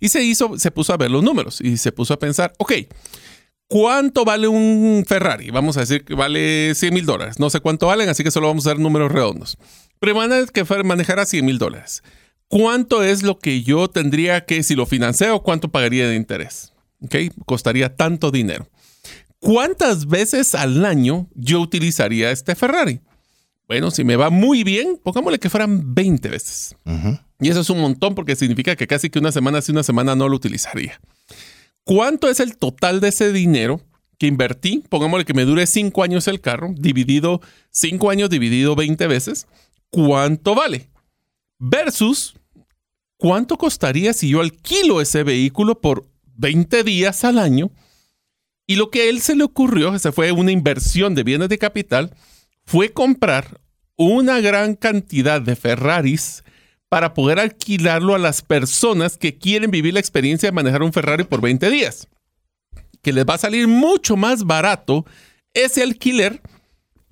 [0.00, 2.72] Y se hizo, se puso a ver los números y se puso a pensar, ok,
[3.68, 5.52] ¿cuánto vale un Ferrari?
[5.52, 7.38] Vamos a decir que vale 100 mil dólares.
[7.38, 9.58] No sé cuánto valen, así que solo vamos a dar números redondos.
[10.00, 12.02] Pero van a que manejará 100 mil dólares.
[12.48, 16.73] ¿Cuánto es lo que yo tendría que, si lo financio, cuánto pagaría de interés?
[17.04, 17.14] ¿Ok?
[17.46, 18.68] Costaría tanto dinero.
[19.38, 23.00] ¿Cuántas veces al año yo utilizaría este Ferrari?
[23.68, 26.76] Bueno, si me va muy bien, pongámosle que fueran 20 veces.
[27.40, 30.14] Y eso es un montón porque significa que casi que una semana sí, una semana
[30.14, 31.00] no lo utilizaría.
[31.82, 33.82] ¿Cuánto es el total de ese dinero
[34.18, 34.82] que invertí?
[34.88, 37.40] Pongámosle que me dure cinco años el carro, dividido
[37.70, 39.46] cinco años dividido 20 veces.
[39.90, 40.88] ¿Cuánto vale?
[41.58, 42.34] Versus
[43.18, 47.70] cuánto costaría si yo alquilo ese vehículo por 20 días al año.
[48.66, 51.58] Y lo que a él se le ocurrió, esa fue una inversión de bienes de
[51.58, 52.14] capital,
[52.64, 53.60] fue comprar
[53.96, 56.42] una gran cantidad de Ferraris
[56.88, 61.24] para poder alquilarlo a las personas que quieren vivir la experiencia de manejar un Ferrari
[61.24, 62.08] por 20 días.
[63.02, 65.04] Que les va a salir mucho más barato
[65.52, 66.40] ese alquiler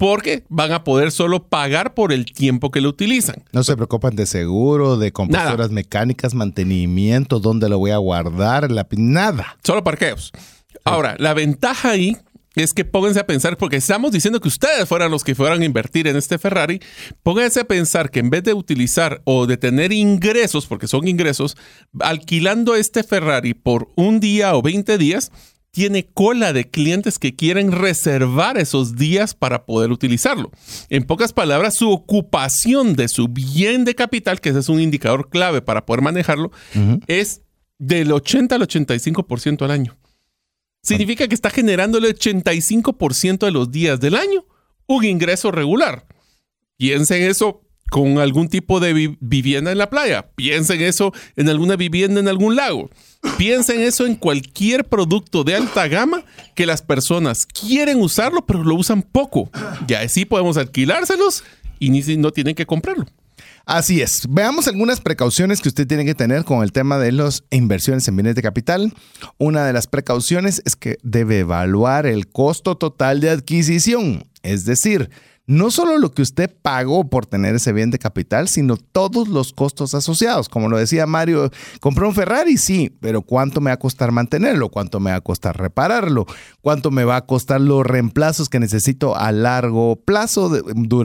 [0.02, 3.44] porque van a poder solo pagar por el tiempo que lo utilizan.
[3.52, 8.84] No se preocupan de seguro, de compresoras mecánicas, mantenimiento, dónde lo voy a guardar, la,
[8.96, 9.56] nada.
[9.62, 10.32] Solo parqueos.
[10.82, 12.16] Ahora, la ventaja ahí
[12.56, 15.64] es que pónganse a pensar, porque estamos diciendo que ustedes fueran los que fueran a
[15.64, 16.80] invertir en este Ferrari,
[17.22, 21.56] pónganse a pensar que en vez de utilizar o de tener ingresos, porque son ingresos,
[22.00, 25.30] alquilando este Ferrari por un día o 20 días,
[25.72, 30.52] tiene cola de clientes que quieren reservar esos días para poder utilizarlo.
[30.90, 35.30] En pocas palabras, su ocupación de su bien de capital, que ese es un indicador
[35.30, 36.52] clave para poder manejarlo,
[37.06, 37.40] es
[37.78, 39.96] del 80 al 85% al año.
[40.82, 44.44] Significa que está generando el 85% de los días del año
[44.86, 46.06] un ingreso regular.
[46.76, 50.26] Piensen eso con algún tipo de vivienda en la playa.
[50.34, 52.88] Piensen eso en alguna vivienda en algún lago.
[53.36, 56.24] Piensen eso en cualquier producto de alta gama
[56.54, 59.50] que las personas quieren usarlo, pero lo usan poco.
[59.86, 61.44] Ya así podemos alquilárselos
[61.78, 63.04] y ni no tienen que comprarlo.
[63.66, 64.26] Así es.
[64.26, 68.16] Veamos algunas precauciones que usted tiene que tener con el tema de las inversiones en
[68.16, 68.94] bienes de capital.
[69.36, 74.24] Una de las precauciones es que debe evaluar el costo total de adquisición.
[74.42, 75.10] Es decir,
[75.52, 79.52] no solo lo que usted pagó por tener ese bien de capital, sino todos los
[79.52, 80.48] costos asociados.
[80.48, 84.70] Como lo decía Mario, compré un Ferrari, sí, pero ¿cuánto me va a costar mantenerlo?
[84.70, 86.26] ¿Cuánto me va a costar repararlo?
[86.62, 90.50] ¿Cuánto me va a costar los reemplazos que necesito a largo plazo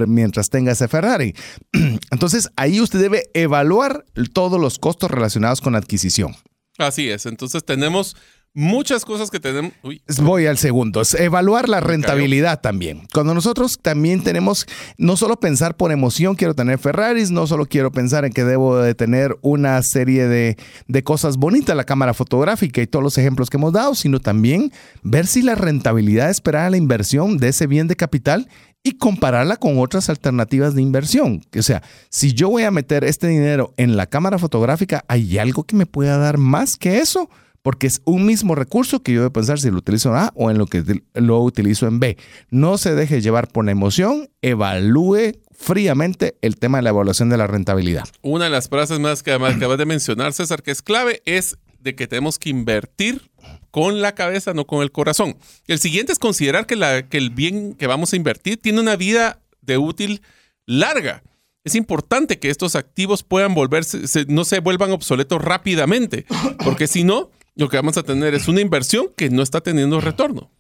[0.08, 1.36] mientras tenga ese Ferrari?
[2.12, 6.36] Entonces ahí usted debe evaluar todos los costos relacionados con la adquisición.
[6.78, 8.16] Así es, entonces tenemos
[8.54, 9.74] muchas cosas que tenemos.
[10.22, 11.02] Voy al segundo.
[11.18, 13.08] evaluar la rentabilidad también.
[13.14, 14.66] Cuando nosotros también tenemos,
[14.98, 18.78] no solo pensar por emoción, quiero tener Ferraris, no solo quiero pensar en que debo
[18.78, 20.58] de tener una serie de,
[20.88, 24.72] de cosas bonitas, la cámara fotográfica y todos los ejemplos que hemos dado, sino también
[25.04, 28.48] ver si la rentabilidad esperada la inversión de ese bien de capital
[28.84, 31.42] y compararla con otras alternativas de inversión.
[31.58, 35.64] O sea, si yo voy a meter este dinero en la cámara fotográfica, ¿hay algo
[35.64, 37.30] que me pueda dar más que eso?
[37.68, 40.50] Porque es un mismo recurso que yo debo pensar si lo utilizo en A o
[40.50, 42.16] en lo que lo utilizo en B.
[42.50, 47.36] No se deje llevar por la emoción, evalúe fríamente el tema de la evaluación de
[47.36, 48.08] la rentabilidad.
[48.22, 51.94] Una de las frases más que acabas de mencionar, César, que es clave, es de
[51.94, 53.30] que tenemos que invertir
[53.70, 55.36] con la cabeza, no con el corazón.
[55.68, 59.78] El siguiente es considerar que el bien que vamos a invertir tiene una vida de
[59.78, 60.22] útil
[60.66, 61.22] larga.
[61.66, 66.26] Es importante que estos activos puedan volverse, no se vuelvan obsoletos rápidamente,
[66.64, 70.00] porque si no, lo que vamos a tener es una inversión que no está teniendo
[70.00, 70.52] retorno.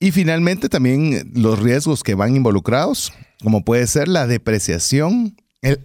[0.00, 5.80] Y finalmente también los riesgos que van involucrados, como puede ser la depreciación, el,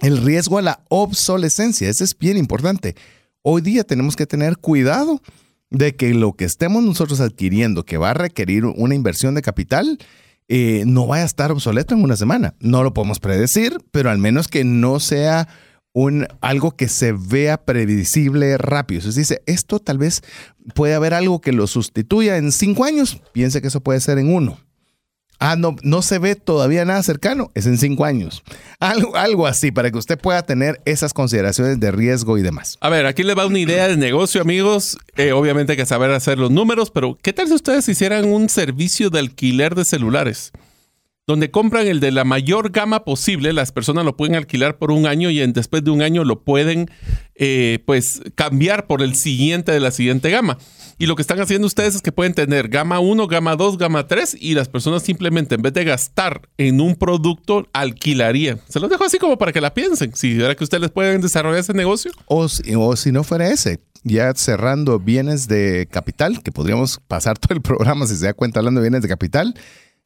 [0.00, 2.96] el riesgo a la obsolescencia, ese es bien importante.
[3.42, 5.22] Hoy día tenemos que tener cuidado
[5.68, 9.98] de que lo que estemos nosotros adquiriendo, que va a requerir una inversión de capital,
[10.48, 12.54] eh, no vaya a estar obsoleto en una semana.
[12.58, 15.46] No lo podemos predecir, pero al menos que no sea
[15.92, 19.00] un, algo que se vea previsible rápido.
[19.00, 20.22] Entonces dice, esto tal vez
[20.74, 23.20] puede haber algo que lo sustituya en cinco años.
[23.32, 24.58] Piense que eso puede ser en uno.
[25.42, 28.42] Ah, no, no se ve todavía nada cercano, es en cinco años.
[28.78, 32.76] Algo, algo así, para que usted pueda tener esas consideraciones de riesgo y demás.
[32.82, 34.98] A ver, aquí le va una idea de negocio, amigos.
[35.16, 38.50] Eh, obviamente hay que saber hacer los números, pero ¿qué tal si ustedes hicieran un
[38.50, 40.52] servicio de alquiler de celulares?
[41.30, 45.06] Donde compran el de la mayor gama posible, las personas lo pueden alquilar por un
[45.06, 46.90] año y en, después de un año lo pueden
[47.36, 50.58] eh, pues cambiar por el siguiente de la siguiente gama.
[50.98, 54.08] Y lo que están haciendo ustedes es que pueden tener gama 1, gama 2, gama
[54.08, 58.60] 3 y las personas simplemente en vez de gastar en un producto, alquilarían.
[58.68, 60.12] Se los dejo así como para que la piensen.
[60.16, 62.10] Si era que ustedes pueden desarrollar ese negocio.
[62.26, 67.54] O o si no fuera ese, ya cerrando bienes de capital, que podríamos pasar todo
[67.54, 69.54] el programa si se da cuenta hablando de bienes de capital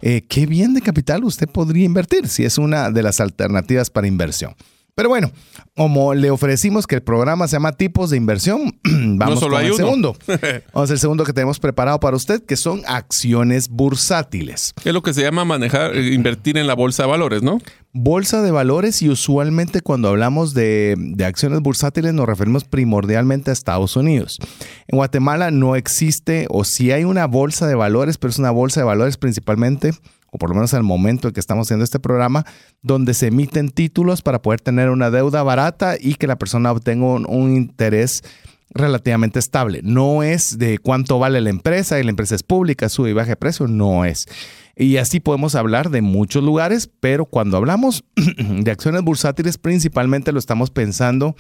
[0.02, 4.06] eh, ¿qué bien de capital usted podría invertir si es una de las alternativas para
[4.06, 4.54] inversión?
[4.96, 5.32] Pero bueno,
[5.76, 9.66] como le ofrecimos que el programa se llama tipos de inversión, vamos solo con hay
[9.66, 9.84] el uno.
[9.84, 10.16] segundo.
[10.72, 14.72] Vamos al segundo que tenemos preparado para usted, que son acciones bursátiles.
[14.84, 17.58] Es lo que se llama manejar, eh, invertir en la bolsa de valores, ¿no?
[17.92, 23.52] Bolsa de valores y usualmente cuando hablamos de, de acciones bursátiles nos referimos primordialmente a
[23.52, 24.38] Estados Unidos.
[24.86, 28.80] En Guatemala no existe, o sí hay una bolsa de valores, pero es una bolsa
[28.80, 29.92] de valores principalmente
[30.34, 32.44] o por lo menos al momento en que estamos haciendo este programa,
[32.82, 37.06] donde se emiten títulos para poder tener una deuda barata y que la persona obtenga
[37.06, 38.24] un, interés
[38.70, 39.80] relativamente estable.
[39.84, 43.36] No es de cuánto vale la empresa y la empresa es pública, sube y baja
[43.36, 44.26] precio, no es.
[44.74, 50.40] Y así podemos hablar de muchos lugares, pero cuando hablamos de acciones bursátiles, principalmente lo
[50.40, 51.36] estamos pensando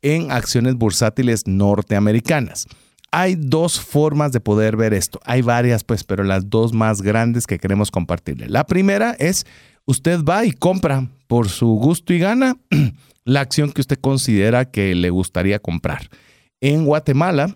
[0.00, 2.66] en acciones bursátiles norteamericanas.
[3.10, 5.20] Hay dos formas de poder ver esto.
[5.24, 8.48] Hay varias, pues, pero las dos más grandes que queremos compartirle.
[8.48, 9.46] La primera es,
[9.86, 12.56] usted va y compra por su gusto y gana
[13.24, 16.08] la acción que usted considera que le gustaría comprar.
[16.60, 17.54] En Guatemala,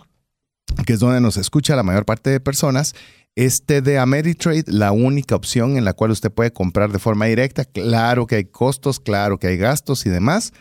[0.87, 2.95] que es donde nos escucha la mayor parte de personas,
[3.35, 7.65] este de Ameritrade, la única opción en la cual usted puede comprar de forma directa.
[7.65, 10.53] Claro que hay costos, claro que hay gastos y demás,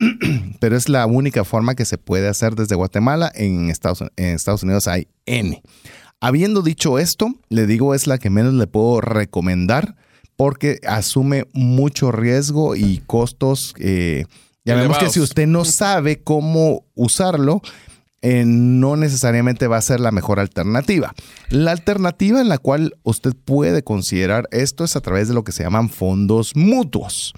[0.60, 3.30] pero es la única forma que se puede hacer desde Guatemala.
[3.34, 5.62] En Estados, en Estados Unidos hay N.
[6.20, 9.96] Habiendo dicho esto, le digo es la que menos le puedo recomendar
[10.36, 13.74] porque asume mucho riesgo y costos.
[13.78, 14.24] Eh,
[14.64, 17.62] ya vemos que si usted no sabe cómo usarlo,
[18.22, 21.14] eh, no necesariamente va a ser la mejor alternativa.
[21.48, 25.52] La alternativa en la cual usted puede considerar esto es a través de lo que
[25.52, 27.34] se llaman fondos mutuos.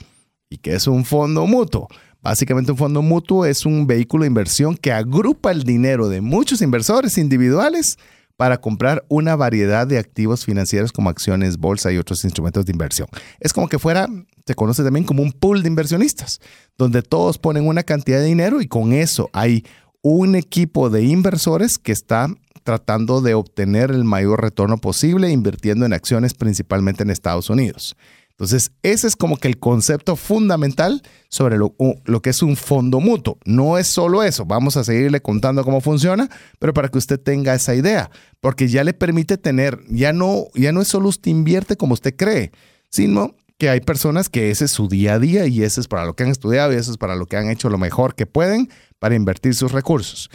[0.49, 1.89] ¿Y qué es un fondo mutuo?
[2.23, 6.62] Básicamente un fondo mutuo es un vehículo de inversión que agrupa el dinero de muchos
[6.62, 7.99] inversores individuales
[8.37, 13.09] para comprar una variedad de activos financieros como acciones, bolsa y otros instrumentos de inversión.
[13.41, 14.09] Es como que fuera,
[14.47, 16.41] se conoce también como un pool de inversionistas,
[16.79, 19.64] donde todos ponen una cantidad de dinero y con eso hay
[20.01, 22.29] un equipo de inversores que está
[22.62, 27.97] tratando de obtener el mayor retorno posible invirtiendo en acciones principalmente en Estados Unidos.
[28.43, 32.99] Entonces, ese es como que el concepto fundamental sobre lo, lo, que es un fondo
[32.99, 33.38] mutuo.
[33.45, 36.28] No es solo eso, vamos a seguirle contando cómo funciona,
[36.59, 40.72] pero para que usted tenga esa idea, porque ya le permite tener, ya no, ya
[40.72, 42.51] no es solo usted invierte como usted cree,
[42.90, 46.05] sino que hay personas que ese es su día a día y eso es para
[46.05, 48.26] lo que han estudiado y eso es para lo que han hecho lo mejor que
[48.26, 48.68] pueden
[48.99, 50.30] para invertir sus recursos.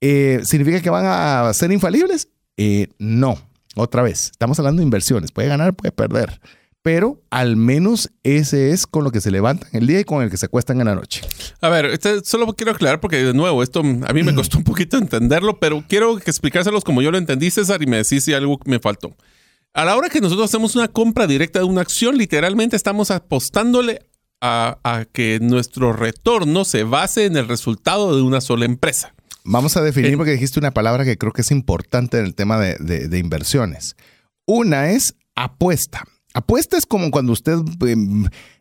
[0.00, 2.26] Eh, ¿Significa que van a ser infalibles?
[2.56, 3.38] Eh, no.
[3.76, 5.30] Otra vez, estamos hablando de inversiones.
[5.30, 6.40] Puede ganar, puede perder
[6.84, 10.28] pero al menos ese es con lo que se levantan el día y con el
[10.28, 11.22] que se acuestan en la noche.
[11.62, 14.64] A ver, este, solo quiero aclarar porque de nuevo, esto a mí me costó un
[14.64, 18.60] poquito entenderlo, pero quiero explicárselos como yo lo entendí, César, y me decís si algo
[18.66, 19.16] me faltó.
[19.72, 24.06] A la hora que nosotros hacemos una compra directa de una acción, literalmente estamos apostándole
[24.42, 29.14] a, a que nuestro retorno se base en el resultado de una sola empresa.
[29.42, 32.58] Vamos a definir, porque dijiste una palabra que creo que es importante en el tema
[32.58, 33.96] de, de, de inversiones.
[34.44, 36.04] Una es apuesta.
[36.34, 37.96] Apuesta es como cuando usted eh,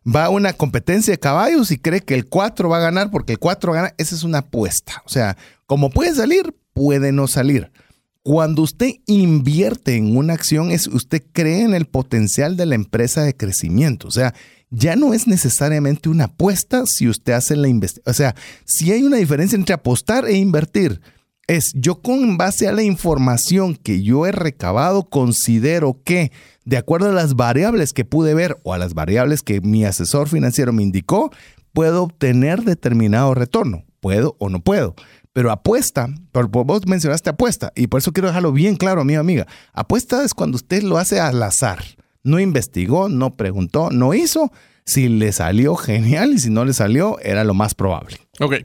[0.07, 3.34] va a una competencia de caballos y cree que el 4 va a ganar porque
[3.34, 3.93] el 4 gana.
[3.97, 5.01] Esa es una apuesta.
[5.05, 7.71] O sea, como puede salir, puede no salir.
[8.21, 13.24] Cuando usted invierte en una acción, es usted cree en el potencial de la empresa
[13.24, 14.07] de crecimiento.
[14.07, 14.36] O sea,
[14.69, 18.11] ya no es necesariamente una apuesta si usted hace la investigación.
[18.11, 21.01] O sea, si hay una diferencia entre apostar e invertir.
[21.47, 26.31] Es yo con base a la información que yo he recabado, considero que
[26.63, 30.29] de acuerdo a las variables que pude ver o a las variables que mi asesor
[30.29, 31.31] financiero me indicó,
[31.73, 33.83] puedo obtener determinado retorno.
[33.99, 34.95] Puedo o no puedo.
[35.33, 39.47] Pero apuesta, vos mencionaste apuesta, y por eso quiero dejarlo bien claro, amiga amiga.
[39.73, 41.83] Apuesta es cuando usted lo hace al azar.
[42.23, 44.51] No investigó, no preguntó, no hizo.
[44.85, 48.17] Si le salió genial y si no le salió, era lo más probable.
[48.39, 48.55] Ok.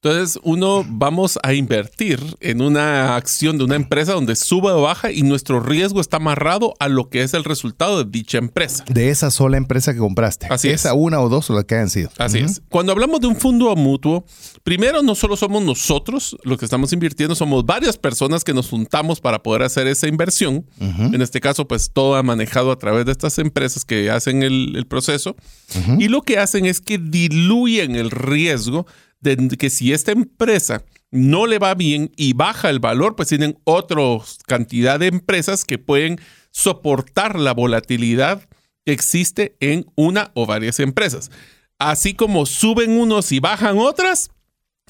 [0.00, 5.10] Entonces, uno vamos a invertir en una acción de una empresa donde suba o baja
[5.10, 8.84] y nuestro riesgo está amarrado a lo que es el resultado de dicha empresa.
[8.88, 10.46] De esa sola empresa que compraste.
[10.50, 10.94] Así esa es.
[10.96, 12.10] una o dos o la que hayan sido.
[12.16, 12.44] Así uh -huh.
[12.44, 12.62] es.
[12.68, 14.24] Cuando hablamos de un fondo mutuo,
[14.62, 19.20] primero no solo somos nosotros los que estamos invirtiendo, somos varias personas que nos juntamos
[19.20, 20.64] para poder hacer esa inversión.
[20.78, 21.14] Uh -huh.
[21.16, 24.76] En este caso, pues todo ha manejado a través de estas empresas que hacen el,
[24.76, 25.34] el proceso.
[25.74, 26.02] Uh -huh.
[26.04, 28.86] Y lo que hacen es que diluyen el riesgo
[29.20, 33.58] de que si esta empresa no le va bien y baja el valor, pues tienen
[33.64, 34.02] otra
[34.46, 38.48] cantidad de empresas que pueden soportar la volatilidad
[38.84, 41.30] que existe en una o varias empresas.
[41.78, 44.30] Así como suben unos y bajan otras,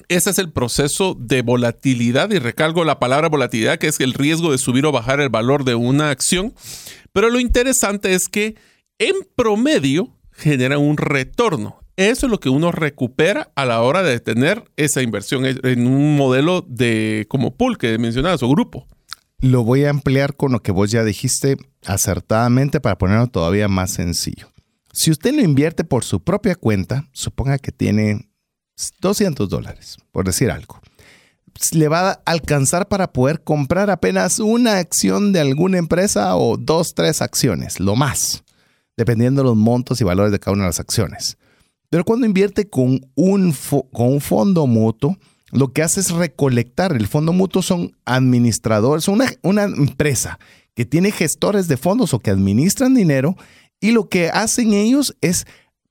[0.07, 4.51] ese es el proceso de volatilidad y recalco la palabra volatilidad, que es el riesgo
[4.51, 6.53] de subir o bajar el valor de una acción.
[7.11, 8.55] Pero lo interesante es que
[8.97, 14.21] en promedio genera un retorno eso es lo que uno recupera a la hora de
[14.21, 18.87] tener esa inversión en un modelo de como pool que mencionabas o grupo.
[19.39, 23.91] Lo voy a ampliar con lo que vos ya dijiste acertadamente para ponerlo todavía más
[23.91, 24.49] sencillo.
[24.93, 28.29] Si usted lo invierte por su propia cuenta, suponga que tiene
[29.01, 30.79] 200 dólares, por decir algo.
[31.73, 36.93] Le va a alcanzar para poder comprar apenas una acción de alguna empresa o dos,
[36.95, 38.45] tres acciones, lo más,
[38.95, 41.37] dependiendo de los montos y valores de cada una de las acciones.
[41.89, 43.53] Pero cuando invierte con un,
[43.91, 45.17] con un fondo mutuo,
[45.51, 46.95] lo que hace es recolectar.
[46.95, 50.39] El fondo mutuo son administradores, una, una empresa
[50.75, 53.35] que tiene gestores de fondos o que administran dinero
[53.81, 55.45] y lo que hacen ellos es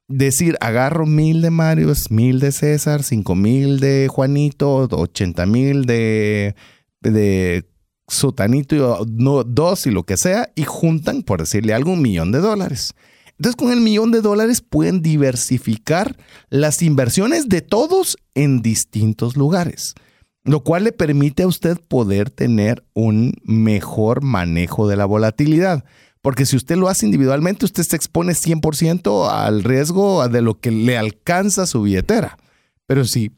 [0.08, 6.54] decir, agarro mil de Mario, mil de César, cinco mil de Juanito, ochenta mil de,
[7.00, 7.66] de
[8.06, 12.38] Sotanito, no, dos y lo que sea, y juntan, por decirle algo, un millón de
[12.38, 12.94] dólares.
[13.38, 16.16] Entonces, con el millón de dólares pueden diversificar
[16.50, 19.94] las inversiones de todos en distintos lugares,
[20.42, 25.84] lo cual le permite a usted poder tener un mejor manejo de la volatilidad.
[26.20, 30.72] Porque si usted lo hace individualmente, usted se expone 100% al riesgo de lo que
[30.72, 32.38] le alcanza su billetera.
[32.86, 33.30] Pero si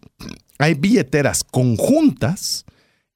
[0.59, 2.64] hay billeteras conjuntas,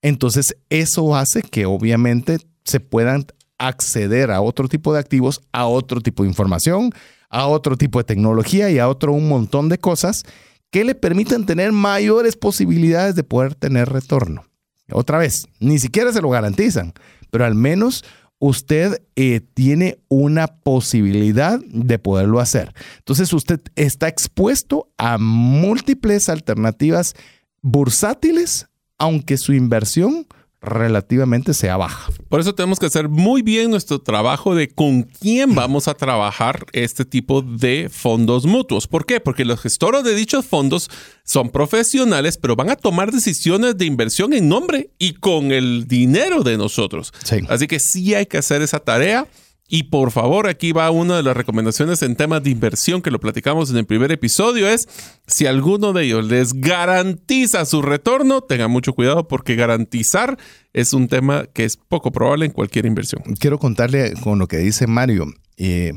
[0.03, 3.27] entonces eso hace que obviamente se puedan
[3.59, 6.91] acceder a otro tipo de activos, a otro tipo de información,
[7.29, 10.25] a otro tipo de tecnología y a otro un montón de cosas
[10.71, 14.45] que le permitan tener mayores posibilidades de poder tener retorno.
[14.91, 16.93] Otra vez, ni siquiera se lo garantizan,
[17.31, 18.05] pero al menos
[18.39, 22.75] usted eh, tiene una posibilidad de poderlo hacer.
[22.99, 27.15] Entonces usted está expuesto a múltiples alternativas
[27.63, 28.67] bursátiles,
[28.99, 30.27] aunque su inversión
[30.65, 32.11] relativamente sea baja.
[32.29, 36.67] Por eso tenemos que hacer muy bien nuestro trabajo de con quién vamos a trabajar
[36.73, 38.87] este tipo de fondos mutuos.
[38.87, 39.21] ¿Por qué?
[39.21, 40.91] Porque los gestores de dichos fondos
[41.25, 46.43] son profesionales, pero van a tomar decisiones de inversión en nombre y con el dinero
[46.43, 47.13] de nosotros.
[47.49, 49.27] Así que sí hay que hacer esa tarea.
[49.67, 53.19] Y por favor, aquí va una de las recomendaciones en temas de inversión que lo
[53.19, 54.87] platicamos en el primer episodio, es
[55.27, 60.39] si alguno de ellos les garantiza su retorno, tengan mucho cuidado porque garantizar
[60.75, 63.23] es un tema que es poco probable en cualquier inversión.
[63.39, 65.33] Quiero contarle con lo que dice Mario.
[65.57, 65.95] Eh,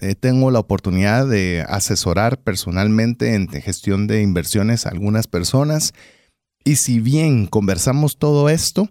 [0.00, 5.94] eh, tengo la oportunidad de asesorar personalmente en gestión de inversiones a algunas personas
[6.66, 8.90] y si bien conversamos todo esto,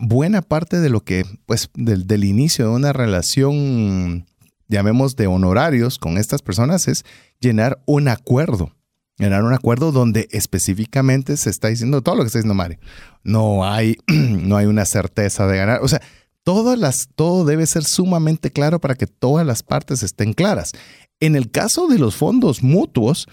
[0.00, 4.26] buena parte de lo que, pues, del, inicio de una relación,
[4.68, 7.04] llamemos de honorarios con estas personas es
[7.40, 8.74] llenar un acuerdo.
[9.18, 12.78] Llenar un acuerdo donde específicamente se está diciendo todo lo que está diciendo Mario.
[13.24, 15.80] No hay, no hay una certeza de ganar.
[15.82, 16.00] O sea,
[16.44, 20.72] todas las, todo debe ser sumamente claro para que todas las partes estén claras.
[21.20, 23.26] En el caso de los fondos mutuos,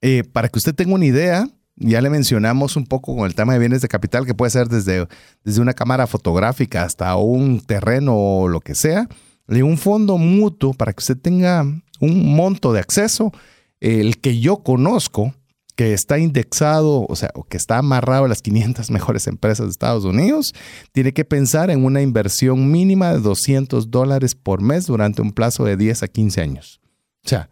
[0.00, 1.48] eh, para que usted tenga una idea,
[1.82, 4.68] ya le mencionamos un poco con el tema de bienes de capital, que puede ser
[4.68, 5.06] desde,
[5.44, 9.08] desde una cámara fotográfica hasta un terreno o lo que sea.
[9.46, 11.62] De un fondo mutuo para que usted tenga
[12.00, 13.32] un monto de acceso,
[13.80, 15.34] el que yo conozco,
[15.74, 20.04] que está indexado, o sea, que está amarrado a las 500 mejores empresas de Estados
[20.04, 20.54] Unidos,
[20.92, 25.64] tiene que pensar en una inversión mínima de 200 dólares por mes durante un plazo
[25.64, 26.80] de 10 a 15 años.
[27.24, 27.48] O sea,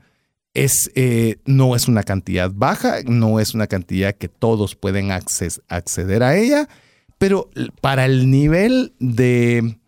[0.55, 6.23] es, eh, no es una cantidad baja, no es una cantidad que todos pueden acceder
[6.23, 6.69] a ella,
[7.19, 9.79] pero para el nivel de,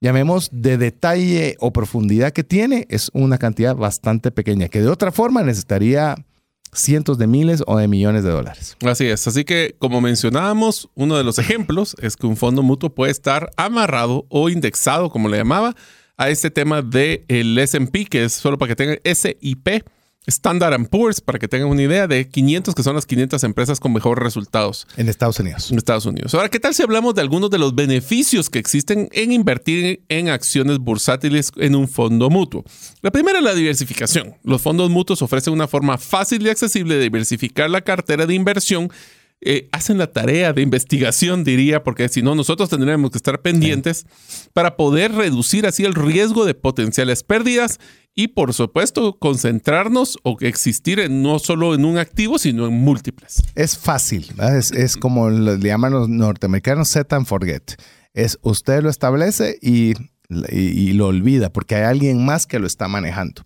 [0.00, 5.12] llamemos, de detalle o profundidad que tiene, es una cantidad bastante pequeña, que de otra
[5.12, 6.14] forma necesitaría
[6.72, 8.76] cientos de miles o de millones de dólares.
[8.84, 12.94] Así es, así que como mencionábamos, uno de los ejemplos es que un fondo mutuo
[12.94, 15.74] puede estar amarrado o indexado, como le llamaba,
[16.16, 19.84] a este tema del el S&P, que es solo para que tengan SIP,
[20.28, 23.92] Standard Poor's, para que tengan una idea, de 500 que son las 500 empresas con
[23.92, 24.86] mejores resultados.
[24.96, 25.70] En Estados Unidos.
[25.70, 26.34] En Estados Unidos.
[26.34, 30.28] Ahora, ¿qué tal si hablamos de algunos de los beneficios que existen en invertir en
[30.28, 32.64] acciones bursátiles en un fondo mutuo?
[33.00, 34.34] La primera es la diversificación.
[34.44, 38.90] Los fondos mutuos ofrecen una forma fácil y accesible de diversificar la cartera de inversión
[39.40, 44.04] eh, hacen la tarea de investigación, diría, porque si no, nosotros tendríamos que estar pendientes
[44.52, 47.78] para poder reducir así el riesgo de potenciales pérdidas
[48.16, 53.40] y, por supuesto, concentrarnos o existir no solo en un activo, sino en múltiples.
[53.54, 57.80] Es fácil, es, como le llaman los norteamericanos set and forget.
[58.14, 59.94] Es usted lo establece y,
[60.28, 63.42] lo olvida porque hay alguien más que lo está manejando.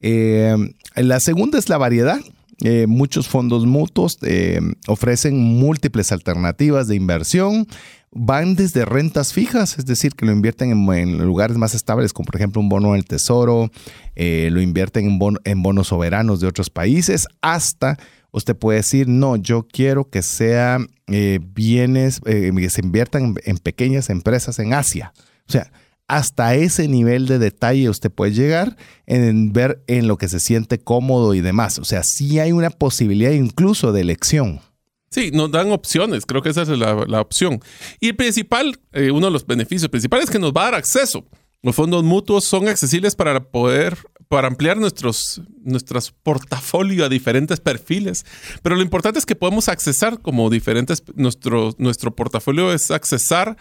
[0.00, 0.54] Eh,
[0.96, 2.20] la segunda es la variedad
[2.64, 7.66] eh, muchos fondos mutuos eh, ofrecen múltiples alternativas de inversión.
[8.12, 12.36] Van desde rentas fijas, es decir, que lo invierten en, lugares más estables, como por
[12.36, 13.70] ejemplo un bono del tesoro,
[14.14, 17.98] eh, lo invierten en, bonos soberanos de otros países, hasta
[18.30, 24.58] usted puede decir, no, yo quiero que sea bienes, que se inviertan en pequeñas empresas
[24.58, 25.12] en Asia.
[25.48, 25.70] O sea,
[26.12, 30.78] hasta ese nivel de detalle usted puede llegar en ver en lo que se siente
[30.78, 31.78] cómodo y demás.
[31.78, 34.60] O sea, sí hay una posibilidad incluso de elección.
[35.10, 37.60] Sí, nos dan opciones, creo que esa es la, opción.
[37.98, 40.74] Y el principal, eh, uno de los beneficios principales es que nos va a dar
[40.74, 41.24] acceso.
[41.62, 43.96] Los fondos mutuos son accesibles para poder,
[44.28, 48.26] para ampliar nuestros, nuestros portafolio a diferentes perfiles.
[48.62, 53.56] Pero lo importante es que podemos accesar como diferentes, nuestro, nuestro portafolio es accesar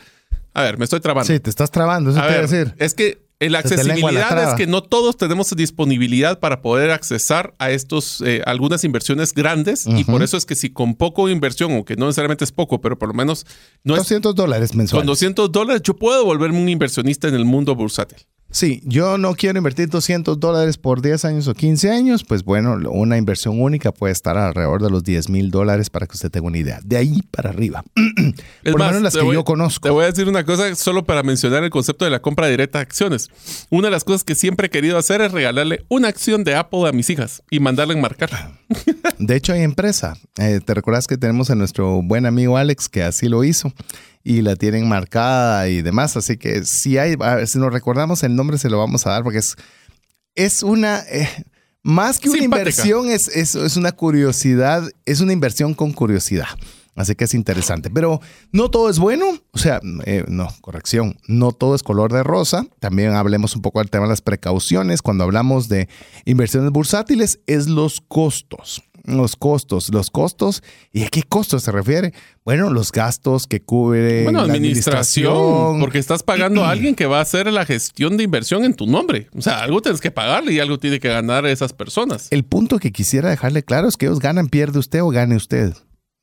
[0.54, 1.28] a ver, me estoy trabando.
[1.28, 2.74] Sí, te estás trabando, eso te decir.
[2.78, 8.22] Es que la accesibilidad es que no todos tenemos disponibilidad para poder accesar a estos
[8.22, 11.96] eh, algunas inversiones grandes y por eso es que si con poco inversión o que
[11.96, 13.46] no necesariamente es poco, pero por lo menos
[13.84, 15.02] no 200 dólares mensuales.
[15.02, 18.20] Con 200 dólares yo puedo volverme un inversionista en el mundo bursátil.
[18.52, 22.78] Sí, yo no quiero invertir 200 dólares por 10 años o 15 años, pues bueno,
[22.92, 26.48] una inversión única puede estar alrededor de los 10 mil dólares para que usted tenga
[26.48, 26.80] una idea.
[26.84, 27.84] De ahí para arriba.
[28.64, 29.88] por lo menos las que yo conozco.
[29.88, 32.80] Te voy a decir una cosa solo para mencionar el concepto de la compra directa
[32.80, 33.30] de acciones.
[33.70, 36.88] Una de las cosas que siempre he querido hacer es regalarle una acción de Apple
[36.88, 38.30] a mis hijas y mandarle en marcar.
[39.18, 40.18] De hecho, hay empresa.
[40.38, 43.72] Eh, ¿Te recuerdas que tenemos a nuestro buen amigo Alex que así lo hizo?
[44.24, 46.18] Y la tienen marcada y demás.
[46.18, 47.16] Así que si hay,
[47.46, 49.56] si nos recordamos el nombre, se lo vamos a dar porque es,
[50.36, 51.00] es una.
[51.10, 51.28] Eh,
[51.84, 56.48] más que una inversión, es, es, es, una curiosidad, es una inversión con curiosidad.
[56.96, 57.90] Así que es interesante.
[57.90, 58.20] Pero
[58.52, 59.26] no todo es bueno.
[59.52, 61.18] O sea, eh, no, corrección.
[61.28, 62.66] No todo es color de rosa.
[62.80, 65.02] También hablemos un poco del tema de las precauciones.
[65.02, 65.88] Cuando hablamos de
[66.26, 69.90] inversiones bursátiles, es los costos los costos.
[69.94, 72.14] Los costos, ¿y a qué costos se refiere?
[72.44, 77.20] Bueno, los gastos que cubre bueno, la administración, Porque estás pagando a alguien que va
[77.20, 79.28] a hacer la gestión de inversión en tu nombre.
[79.36, 82.28] O sea, algo tienes que pagarle y algo tiene que ganar esas personas.
[82.32, 85.74] El punto que quisiera dejarle claro es que ellos ganan, pierde usted o gane usted.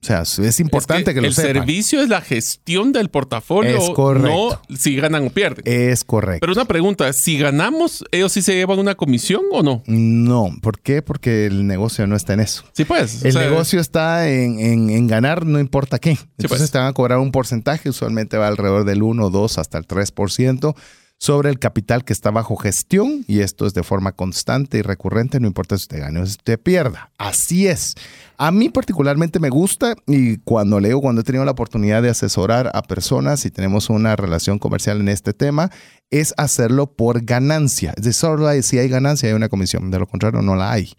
[0.01, 1.51] O sea, es importante que, lo sepan.
[1.51, 4.61] El servicio es la gestión del portafolio, es correcto.
[4.69, 5.65] no si ganan o pierden.
[5.67, 6.39] Es correcto.
[6.41, 9.83] Pero una pregunta, si ganamos, ¿ellos sí se llevan una comisión o no?
[9.87, 11.03] No, ¿por qué?
[11.03, 12.65] Porque el negocio no está en eso.
[12.75, 13.25] Sí, pues.
[13.25, 16.11] El negocio está en, ganar, no importa qué.
[16.11, 16.71] Entonces pues.
[16.71, 20.77] te van a cobrar un porcentaje, usualmente va alrededor del 1, 2 hasta el 3%
[21.19, 25.41] sobre el capital que está bajo gestión y esto es de forma constante y recurrente,
[25.41, 27.11] no importa si usted gane o si usted pierda.
[27.19, 27.97] Así es.
[28.41, 32.71] A mí particularmente me gusta y cuando leo, cuando he tenido la oportunidad de asesorar
[32.73, 35.73] a personas y tenemos una relación comercial en este tema,
[36.11, 37.91] es hacerlo por ganancia.
[37.97, 40.93] Es decir, solo si hay ganancia hay una comisión, de lo contrario no la hay.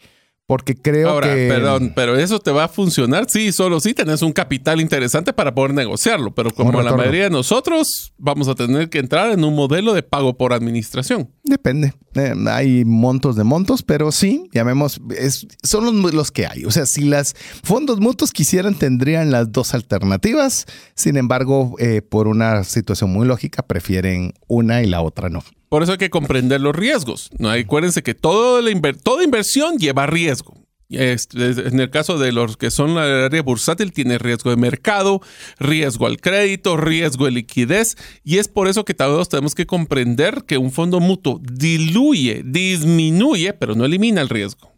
[0.50, 1.48] Porque creo Ahora, que.
[1.48, 5.54] Perdón, pero eso te va a funcionar, sí, solo si tenés un capital interesante para
[5.54, 6.34] poder negociarlo.
[6.34, 10.02] Pero como la mayoría de nosotros, vamos a tener que entrar en un modelo de
[10.02, 11.30] pago por administración.
[11.44, 11.94] Depende.
[12.16, 16.66] Eh, hay montos de montos, pero sí, llamemos, es, son los, que hay.
[16.66, 20.66] O sea, si las fondos mutuos quisieran, tendrían las dos alternativas.
[20.96, 25.44] Sin embargo, eh, por una situación muy lógica, prefieren una y la otra no.
[25.70, 27.30] Por eso hay que comprender los riesgos.
[27.38, 27.50] ¿no?
[27.50, 30.56] Acuérdense que todo la toda inversión lleva riesgo.
[30.90, 35.22] en el caso de los que son la área bursátil, tiene riesgo de mercado,
[35.60, 37.96] riesgo al crédito, riesgo de liquidez.
[38.24, 43.54] Y es por eso que todos tenemos que comprender que un fondo mutuo diluye, disminuye,
[43.54, 44.74] pero no elimina el riesgo.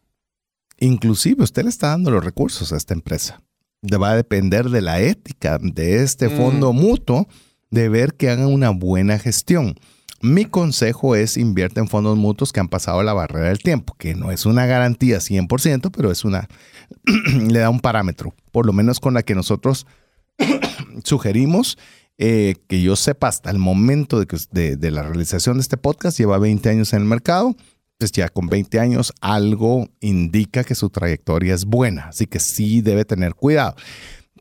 [0.80, 3.42] Inclusive usted le está dando los recursos a esta empresa.
[3.84, 7.28] Va a depender de la ética de este fondo mutuo
[7.70, 9.76] de ver que hagan una buena gestión.
[10.22, 14.14] Mi consejo es invierte en fondos mutuos que han pasado la barrera del tiempo, que
[14.14, 16.48] no es una garantía 100%, pero es una,
[17.48, 19.88] le da un parámetro, por lo menos con la que nosotros
[21.04, 21.78] sugerimos.
[22.24, 26.20] Eh, que yo sepa hasta el momento de, que, de, la realización de este podcast,
[26.20, 27.56] lleva 20 años en el mercado,
[27.98, 32.82] pues ya con 20 años algo indica que su trayectoria es buena, así que sí
[32.82, 33.76] debe tener cuidado.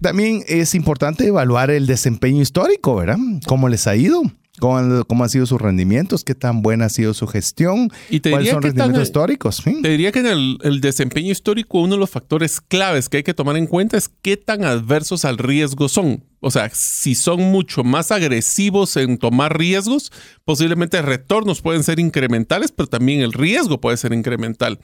[0.03, 3.17] También es importante evaluar el desempeño histórico, ¿verdad?
[3.47, 4.23] ¿Cómo les ha ido?
[4.61, 6.23] ¿Cómo han, sido sus rendimientos?
[6.23, 7.91] ¿Qué tan buena ha sido su gestión?
[8.09, 9.63] Y te ¿Cuáles son rendimientos históricos?
[9.65, 13.35] Te diría que en el, desempeño histórico uno de los factores claves que hay que
[13.35, 16.25] tomar en cuenta es qué tan adversos al riesgo son.
[16.41, 20.13] O sea, si son mucho más agresivos en tomar riesgos,
[20.45, 24.79] posiblemente retornos pueden ser incrementales, pero también el riesgo puede ser incremental.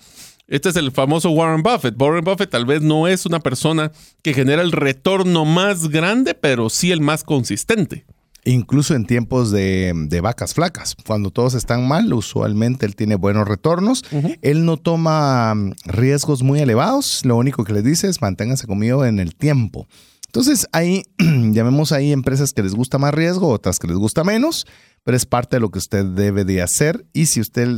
[0.49, 2.01] Este es el famoso Warren Buffett.
[2.01, 3.91] Warren Buffett tal vez no es una persona
[4.23, 8.07] que genera el retorno más grande, pero sí el más consistente.
[8.47, 10.97] Incluso en tiempos de, vacas flacas.
[11.07, 14.05] Cuando todos están mal, usualmente él tiene buenos retornos.
[14.43, 17.25] Él no toma mm, riesgos muy elevados.
[17.25, 19.87] Lo único que les dice es manténganse conmigo en el tiempo.
[20.27, 24.67] Entonces, ahí, llamemos ahí empresas que les gusta más riesgo, otras que les gusta menos,
[25.03, 27.07] pero es parte de lo que usted debe de hacer.
[27.13, 27.69] Y si usted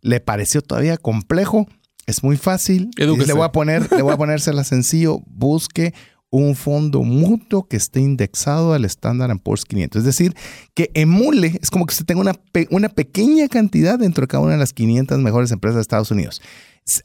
[0.00, 1.66] le pareció todavía complejo,
[2.06, 2.90] es muy fácil.
[2.96, 5.20] Le voy a poner, le voy a ponérsela sencillo.
[5.26, 5.92] Busque
[6.30, 10.00] un fondo mutuo que esté indexado al Standard Poor's 500.
[10.00, 10.34] Es decir,
[10.74, 12.34] que emule, es como que usted tenga una,
[12.70, 16.42] una pequeña cantidad dentro de cada una de las 500 mejores empresas de Estados Unidos.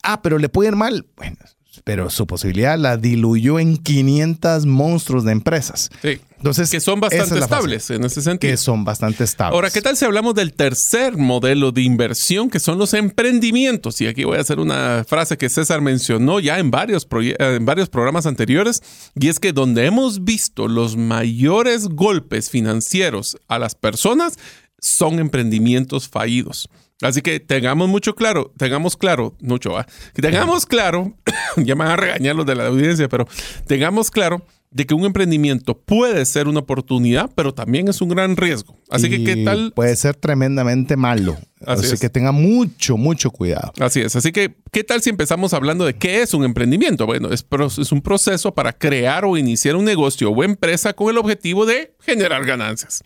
[0.03, 1.07] Ah, pero le puede ir mal.
[1.15, 1.37] Bueno,
[1.83, 5.89] pero su posibilidad la diluyó en 500 monstruos de empresas.
[6.01, 6.19] Sí.
[6.37, 8.51] Entonces, que son bastante estables en ese sentido.
[8.51, 9.53] Que son bastante estables.
[9.53, 14.01] Ahora, ¿qué tal si hablamos del tercer modelo de inversión, que son los emprendimientos?
[14.01, 17.89] Y aquí voy a hacer una frase que César mencionó ya en varios, en varios
[17.89, 18.81] programas anteriores,
[19.15, 24.39] y es que donde hemos visto los mayores golpes financieros a las personas
[24.79, 26.69] son emprendimientos fallidos.
[27.01, 29.87] Así que tengamos mucho claro, tengamos claro, mucho, ¿va?
[30.13, 31.13] tengamos claro,
[31.57, 33.27] ya me van a regañar los de la audiencia, pero
[33.65, 38.37] tengamos claro de que un emprendimiento puede ser una oportunidad, pero también es un gran
[38.37, 38.77] riesgo.
[38.89, 39.73] Así que, ¿qué tal?
[39.75, 41.37] Puede ser tremendamente malo.
[41.65, 43.73] Así, que tenga mucho, mucho cuidado.
[43.79, 44.15] Así es.
[44.15, 47.05] Así que, ¿qué tal si empezamos hablando de qué es un emprendimiento?
[47.05, 47.45] Bueno, es,
[47.77, 51.93] es un proceso para crear o iniciar un negocio o empresa con el objetivo de
[51.99, 53.03] generar ganancias.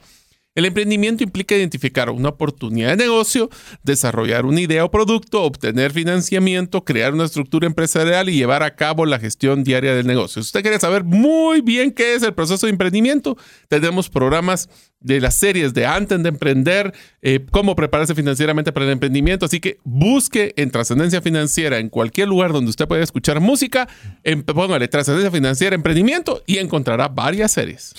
[0.56, 3.50] El emprendimiento implica identificar una oportunidad de negocio,
[3.84, 9.06] desarrollar una idea o producto, obtener financiamiento, crear una estructura empresarial y llevar a cabo
[9.06, 10.42] la gestión diaria del negocio.
[10.42, 13.38] Si usted quiere saber muy bien qué es el proceso de emprendimiento,
[13.68, 14.70] tenemos programas
[15.02, 19.46] de las series de antes de emprender, eh, cómo prepararse financieramente para el emprendimiento.
[19.46, 23.90] Así que busque en Trascendencia Financiera, en cualquier lugar donde usted pueda escuchar música,
[24.24, 27.94] en, póngale Trascendencia Financiera, emprendimiento y encontrará varias series.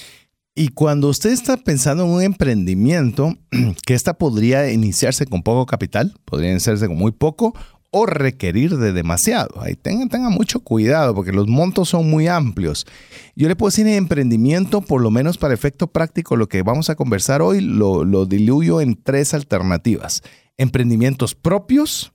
[0.59, 3.36] Y cuando usted está pensando en un emprendimiento,
[3.86, 7.54] que esta podría iniciarse con poco capital, podría iniciarse con muy poco
[7.90, 9.61] o requerir de demasiado.
[9.61, 12.86] Ahí tengan, mucho cuidado porque los montos son muy amplios.
[13.36, 16.88] Yo le puedo decir en emprendimiento, por lo menos para efecto práctico, lo que vamos
[16.88, 20.22] a conversar hoy lo, lo diluyo en tres alternativas.
[20.57, 22.14] Emprendimientos propios,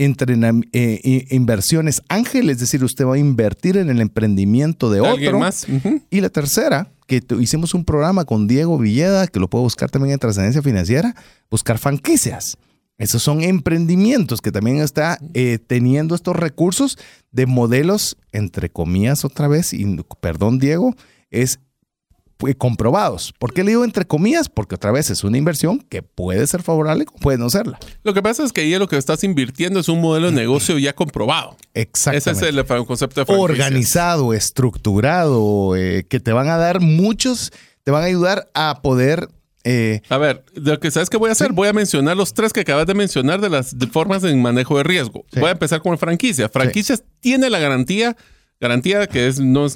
[0.00, 5.38] eh, inversiones ángel, es decir, usted va a invertir en el emprendimiento de otro.
[5.38, 5.66] Más?
[6.10, 10.12] Y la tercera, que hicimos un programa con Diego Villeda, que lo puedo buscar también
[10.12, 11.16] en Trascendencia Financiera,
[11.50, 12.56] buscar franquicias.
[12.98, 16.98] Esos son emprendimientos que también está eh, teniendo estos recursos
[17.32, 19.84] de modelos, entre comillas otra vez, y
[20.20, 20.94] perdón Diego,
[21.30, 21.58] es
[22.56, 23.32] comprobados.
[23.38, 24.48] ¿Por qué le digo entre comillas?
[24.48, 27.78] Porque otra vez es una inversión que puede ser favorable o puede no serla.
[28.02, 30.78] Lo que pasa es que ahí lo que estás invirtiendo es un modelo de negocio
[30.78, 31.56] ya comprobado.
[31.74, 32.30] Exactamente.
[32.30, 37.52] Ese es el concepto de Organizado, estructurado, eh, que te van a dar muchos,
[37.84, 39.28] te van a ayudar a poder
[39.62, 42.52] eh, a ver, lo que sabes que voy a hacer, voy a mencionar los tres
[42.52, 45.24] que acabas de mencionar de las formas de manejo de riesgo.
[45.34, 46.48] Voy a empezar con franquicia.
[46.48, 48.16] Franquicias tiene la garantía
[48.60, 49.66] Garantía que es, no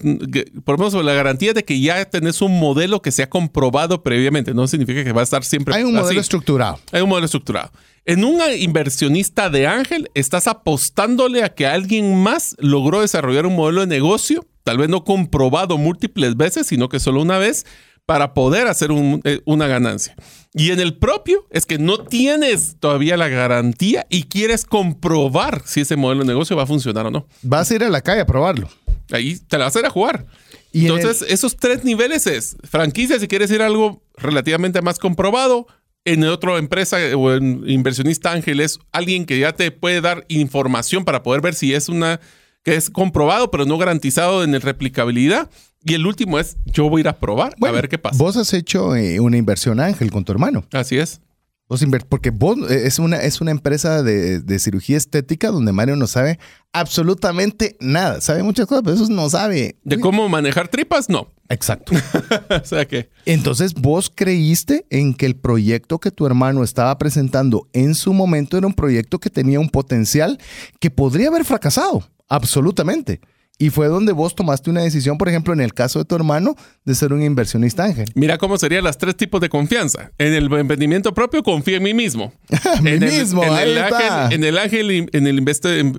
[0.64, 4.02] por lo menos la garantía de que ya tenés un modelo que se ha comprobado
[4.02, 4.52] previamente.
[4.52, 5.74] No significa que va a estar siempre.
[5.74, 6.78] Hay un modelo estructurado.
[6.92, 7.70] Hay un modelo estructurado.
[8.04, 13.80] En un inversionista de ángel, estás apostándole a que alguien más logró desarrollar un modelo
[13.80, 17.64] de negocio, tal vez no comprobado múltiples veces, sino que solo una vez,
[18.06, 18.90] para poder hacer
[19.24, 20.14] eh, una ganancia.
[20.52, 25.80] Y en el propio es que no tienes todavía la garantía y quieres comprobar si
[25.80, 27.26] ese modelo de negocio va a funcionar o no.
[27.42, 28.68] Vas a ir a la calle a probarlo.
[29.10, 30.26] Ahí te la vas a ir a jugar.
[30.72, 35.66] Y Entonces, esos tres niveles es franquicia si quieres ir a algo relativamente más comprobado.
[36.04, 41.04] En otra empresa o en inversionista ángel es alguien que ya te puede dar información
[41.04, 42.20] para poder ver si es una
[42.62, 45.50] que es comprobado pero no garantizado en el replicabilidad.
[45.84, 48.16] Y el último es, yo voy a ir a probar a ver qué pasa.
[48.16, 50.64] Vos has hecho eh, una inversión ángel con tu hermano.
[50.72, 51.20] Así es.
[51.66, 56.06] Vos porque vos eh, es una, es una empresa de, cirugía estética donde Mario no
[56.06, 56.38] sabe
[56.72, 58.20] absolutamente nada.
[58.20, 59.76] Sabe muchas cosas, pero eso no sabe.
[59.82, 61.08] ¿De cómo manejar tripas?
[61.08, 61.32] No.
[61.48, 61.94] Exacto.
[62.50, 63.08] o sea que.
[63.24, 68.58] Entonces, vos creíste en que el proyecto que tu hermano estaba presentando en su momento
[68.58, 70.38] era un proyecto que tenía un potencial
[70.80, 72.06] que podría haber fracasado.
[72.28, 73.20] Absolutamente.
[73.56, 76.56] Y fue donde vos tomaste una decisión, por ejemplo, en el caso de tu hermano,
[76.84, 78.10] de ser un inversionista ángel.
[78.14, 80.10] Mira cómo serían los tres tipos de confianza.
[80.18, 82.32] En el emprendimiento propio, confío en mí mismo.
[82.82, 85.38] mí en mismo, el, en, el ángel, en el ángel, en el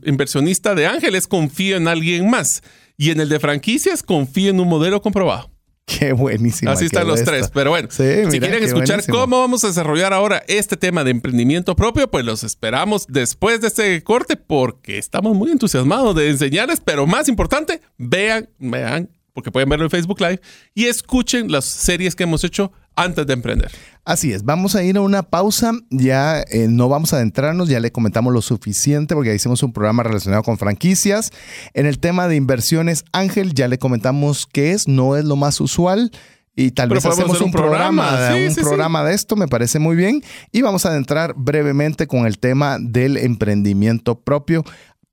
[0.06, 2.62] inversionista de ángeles, confío en alguien más.
[2.98, 5.55] Y en el de franquicias, confío en un modelo comprobado.
[6.00, 6.72] Qué buenísimo.
[6.72, 7.50] Así están los tres.
[7.54, 8.04] Pero bueno, si
[8.40, 13.06] quieren escuchar cómo vamos a desarrollar ahora este tema de emprendimiento propio, pues los esperamos
[13.08, 19.10] después de este corte porque estamos muy entusiasmados de enseñarles, pero más importante, vean, vean
[19.36, 20.40] porque pueden verlo en Facebook Live,
[20.74, 23.70] y escuchen las series que hemos hecho antes de emprender.
[24.06, 27.82] Así es, vamos a ir a una pausa, ya eh, no vamos a adentrarnos, ya
[27.82, 31.32] le comentamos lo suficiente porque hicimos un programa relacionado con franquicias.
[31.74, 35.60] En el tema de inversiones, Ángel, ya le comentamos qué es, no es lo más
[35.60, 36.12] usual.
[36.58, 40.24] Y tal vez hacemos un, programa, un programa de esto, me parece muy bien.
[40.54, 44.64] Y vamos a adentrar brevemente con el tema del emprendimiento propio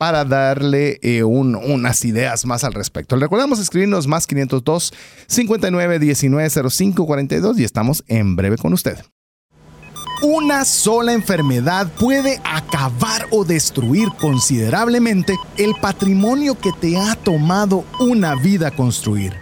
[0.03, 3.15] para darle eh, unas ideas más al respecto.
[3.15, 4.93] Le recordamos escribirnos más 502
[5.29, 8.99] 59 19 05 42 y estamos en breve con usted.
[10.21, 18.35] Una sola enfermedad puede acabar o destruir considerablemente el patrimonio que te ha tomado una
[18.35, 19.42] vida construir.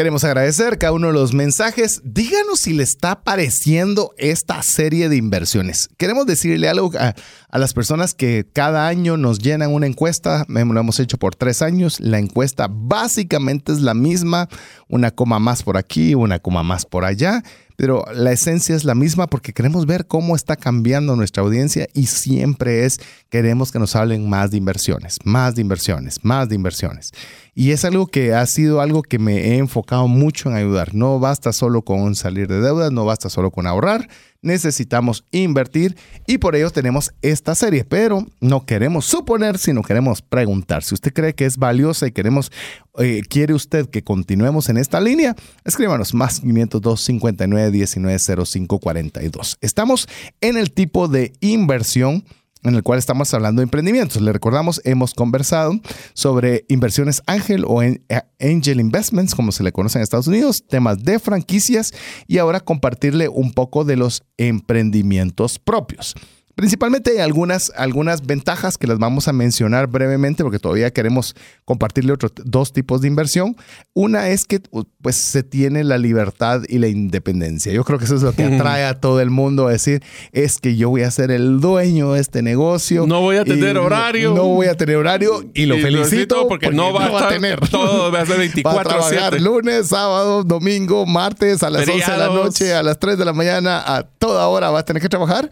[0.00, 2.00] Queremos agradecer cada uno de los mensajes.
[2.04, 5.90] Díganos si le está pareciendo esta serie de inversiones.
[5.98, 7.14] Queremos decirle algo a,
[7.58, 10.46] las personas que cada año nos llenan una encuesta.
[10.48, 12.00] Lo hemos hecho por tres años.
[12.00, 14.48] La encuesta básicamente es la misma.
[14.88, 17.42] Una coma más por aquí, una coma más por allá
[17.80, 22.08] pero la esencia es la misma porque queremos ver cómo está cambiando nuestra audiencia y
[22.08, 23.00] siempre es,
[23.30, 27.12] queremos que nos hablen más de inversiones, más de inversiones, más de inversiones.
[27.54, 30.94] Y es algo que ha sido algo que me he enfocado mucho en ayudar.
[30.94, 34.10] No basta solo con salir de deudas, no basta solo con ahorrar,
[34.42, 40.82] necesitamos invertir y por ello tenemos esta serie, pero no queremos suponer, sino queremos preguntar.
[40.82, 42.50] Si usted cree que es valiosa y queremos,
[42.98, 49.58] eh, quiere usted que continuemos en esta línea, escríbanos más 502 59 19 05 42.
[49.60, 50.08] Estamos
[50.40, 52.24] en el tipo de inversión
[52.62, 54.20] en el cual estamos hablando de emprendimientos.
[54.20, 55.72] Le recordamos, hemos conversado
[56.14, 58.00] sobre inversiones ángel o eh,
[58.40, 61.92] angel investments, como se le conoce en Estados Unidos, temas de franquicias
[62.26, 66.14] y ahora compartirle un poco de los emprendimientos propios.
[66.54, 71.34] Principalmente hay algunas, algunas ventajas que las vamos a mencionar brevemente porque todavía queremos
[71.64, 73.56] compartirle otros dos tipos de inversión.
[73.94, 74.60] Una es que
[75.00, 77.72] pues se tiene la libertad y la independencia.
[77.72, 80.58] Yo creo que eso es lo que atrae a todo el mundo a decir, es
[80.58, 83.06] que yo voy a ser el dueño de este negocio.
[83.06, 84.34] No voy a tener horario.
[84.34, 87.60] No, voy a tener horario y lo felicito porque, no, va, a tener.
[87.70, 92.10] Todo va a ser 24 va a trabajar lunes, sábado, domingo, martes, a las 11
[92.10, 95.02] de la noche, a las 3 de la mañana, a toda hora va a tener
[95.02, 95.50] que trabajar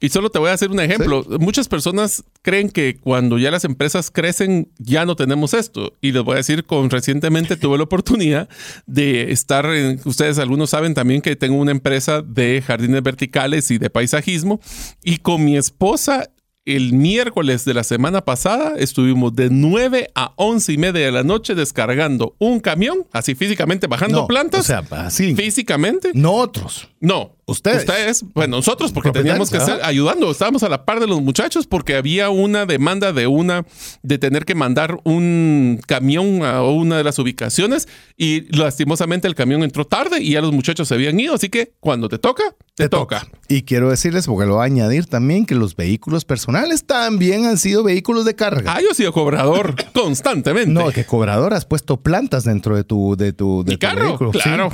[0.00, 1.24] y solo te voy a hacer un ejemplo.
[1.40, 5.96] Muchas personas creen que cuando ya las empresas crecen ya no tenemos esto.
[6.00, 8.48] Y les voy a decir, con recientemente tuve la oportunidad
[8.86, 13.78] de estar, en, ustedes algunos saben también que tengo una empresa de jardines verticales y
[13.78, 14.60] de paisajismo.
[15.02, 16.30] Y con mi esposa
[16.64, 21.22] el miércoles de la semana pasada estuvimos de 9 a 11 y media de la
[21.24, 24.60] noche descargando un camión, así físicamente bajando plantas.
[24.60, 25.34] O sea, así.
[25.34, 26.10] Físicamente.
[26.14, 26.90] No otros.
[27.00, 27.37] No.
[27.48, 27.78] Ustedes.
[27.78, 28.24] Ustedes.
[28.34, 30.30] Bueno, nosotros, porque teníamos que estar ayudando.
[30.30, 33.64] Estábamos a la par de los muchachos porque había una demanda de una,
[34.02, 37.88] de tener que mandar un camión a una de las ubicaciones
[38.18, 41.34] y lastimosamente el camión entró tarde y ya los muchachos se habían ido.
[41.34, 42.42] Así que cuando te toca,
[42.74, 43.26] te, toca.
[43.48, 47.56] Y quiero decirles, porque lo voy a añadir también, que los vehículos personales también han
[47.56, 48.74] sido vehículos de carga.
[48.76, 50.70] Ah, yo he sido cobrador constantemente.
[50.70, 54.30] No, que cobrador has puesto plantas dentro de tu, de tu, de carro, vehículo.
[54.32, 54.70] Claro.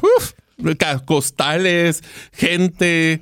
[1.04, 2.02] Costales,
[2.32, 3.20] gente.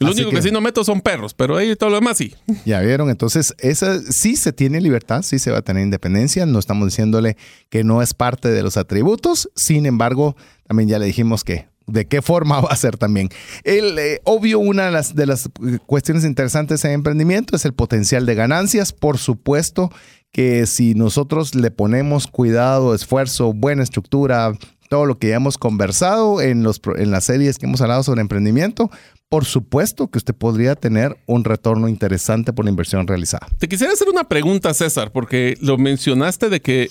[0.00, 2.34] Lo único que, sí no meto son perros, pero ahí todo lo demás sí.
[2.64, 6.60] Ya vieron, entonces esa sí se tiene libertad, sí se va a tener independencia, no
[6.60, 7.36] estamos diciéndole
[7.68, 10.36] que no es parte de los atributos, sin embargo,
[10.68, 13.28] también ya le dijimos que de qué forma va a ser también.
[13.64, 15.50] El, eh, obvio, una de las, de las
[15.86, 18.92] cuestiones interesantes en emprendimiento es el potencial de ganancias.
[18.92, 19.90] Por supuesto
[20.30, 24.52] que si nosotros le ponemos cuidado, esfuerzo, buena estructura,
[24.88, 28.20] todo lo que ya hemos conversado en, los, en las series que hemos hablado sobre
[28.20, 28.90] emprendimiento,
[29.28, 33.46] por supuesto que usted podría tener un retorno interesante por la inversión realizada.
[33.58, 36.88] Te quisiera hacer una pregunta, César, porque lo mencionaste de que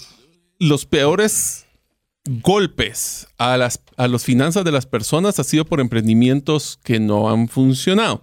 [0.60, 1.66] los peores
[2.26, 7.30] golpes a las a las finanzas de las personas ha sido por emprendimientos que no
[7.30, 8.22] han funcionado.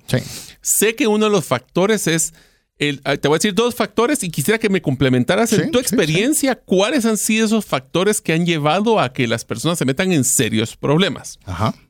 [0.63, 2.33] Sé que uno de los factores es
[2.79, 5.79] el, ah, te voy a decir dos factores y quisiera que me complementaras en tu
[5.79, 10.13] experiencia cuáles han sido esos factores que han llevado a que las personas se metan
[10.13, 11.39] en serios problemas.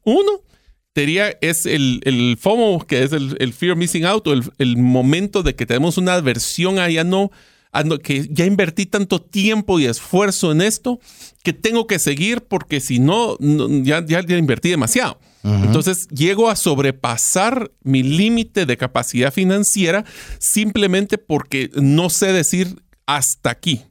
[0.05, 0.43] Uno
[0.95, 5.55] diría es el, el, FOMO, que es el, Fear Missing Out, o el, momento de
[5.55, 7.31] que tenemos una adversión a ya no,
[8.03, 11.01] que ya invertí tanto tiempo y esfuerzo en esto,
[11.43, 15.19] que tengo que seguir porque si no, ya, ya, invertí demasiado.
[15.45, 20.05] Entonces llego a sobrepasar mi límite de capacidad financiera
[20.39, 23.83] simplemente porque no sé decir hasta aquí.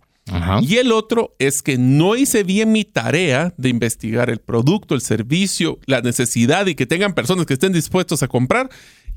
[0.62, 5.01] Y el otro es que no hice bien mi tarea de investigar el producto, el
[5.01, 8.70] servicio, la necesidad y que tengan personas que estén dispuestos a comprar.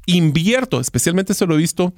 [0.07, 1.95] Invierto, especialmente eso lo he visto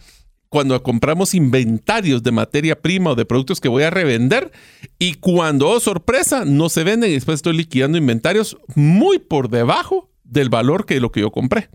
[0.50, 4.50] cuando compramos inventarios de materia prima o de productos que voy a revender
[4.98, 10.10] y cuando, oh sorpresa, no se venden y después estoy liquidando inventarios muy por debajo
[10.28, 11.68] del valor que lo que yo compré.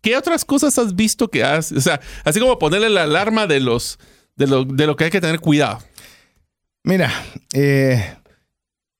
[0.00, 3.60] ¿Qué otras cosas has visto que has, o sea, así como ponerle la alarma de
[3.60, 3.98] los
[4.36, 5.78] de lo, de lo que hay que tener cuidado?
[6.84, 7.12] Mira,
[7.52, 8.16] eh,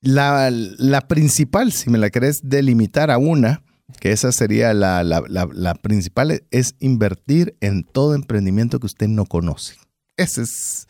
[0.00, 3.64] la, principal, si me la querés delimitar a una,
[4.00, 9.76] que esa sería la, la, principal, es invertir en todo emprendimiento que usted no conoce.
[10.16, 10.86] Ese es,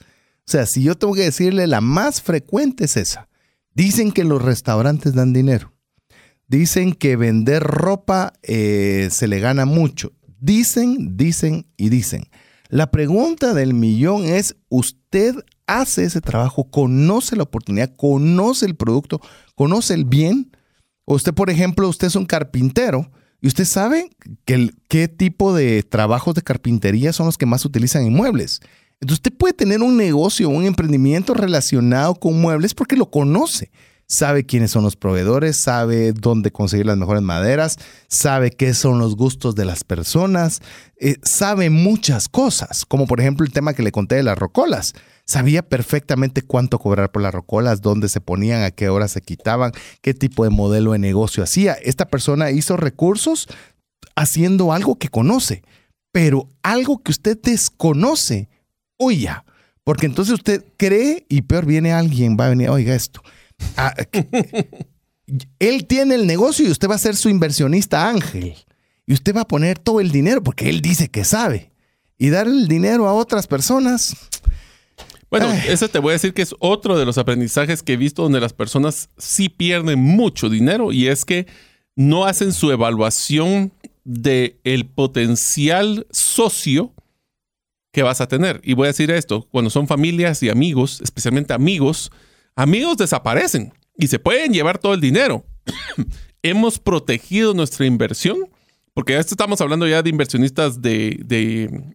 [0.46, 3.28] o sea, si yo tengo que decirle, la más frecuente es esa.
[3.74, 5.71] Dicen que los restaurantes dan dinero.
[6.52, 10.12] Dicen que vender ropa eh, se le gana mucho.
[10.38, 12.24] Dicen, dicen y dicen.
[12.68, 15.34] La pregunta del millón es, ¿usted
[15.66, 19.22] hace ese trabajo, conoce la oportunidad, conoce el producto,
[19.54, 20.54] conoce el bien.
[21.06, 24.10] O usted, por ejemplo, usted es un carpintero y usted sabe
[24.44, 28.60] que qué tipo de trabajos de carpintería son los que más utilizan en muebles.
[29.00, 33.70] Entonces usted puede tener un negocio, un emprendimiento relacionado con muebles porque lo conoce
[34.12, 39.16] sabe quiénes son los proveedores, sabe dónde conseguir las mejores maderas, sabe qué son los
[39.16, 40.60] gustos de las personas,
[41.00, 44.92] eh, sabe muchas cosas, como por ejemplo el tema que le conté de las rocolas.
[45.24, 49.72] Sabía perfectamente cuánto cobrar por las rocolas, dónde se ponían, a qué hora se quitaban,
[50.02, 51.72] qué tipo de modelo de negocio hacía.
[51.72, 53.48] Esta persona hizo recursos
[54.14, 55.62] haciendo algo que conoce,
[56.12, 58.50] pero algo que usted desconoce,
[58.98, 59.46] oiga,
[59.84, 63.22] porque entonces usted cree y peor viene alguien, va a venir, oiga esto
[63.76, 63.94] Ah,
[65.58, 68.54] él tiene el negocio y usted va a ser su inversionista ángel.
[69.06, 71.72] Y usted va a poner todo el dinero porque él dice que sabe.
[72.18, 74.16] Y dar el dinero a otras personas.
[75.30, 78.22] Bueno, eso te voy a decir que es otro de los aprendizajes que he visto
[78.22, 81.46] donde las personas sí pierden mucho dinero y es que
[81.96, 83.72] no hacen su evaluación
[84.04, 86.92] de el potencial socio
[87.92, 88.60] que vas a tener.
[88.62, 92.12] Y voy a decir esto, cuando son familias y amigos, especialmente amigos,
[92.56, 95.44] amigos desaparecen y se pueden llevar todo el dinero.
[96.42, 98.48] Hemos protegido nuestra inversión,
[98.94, 101.16] porque esto estamos hablando ya de inversionistas de,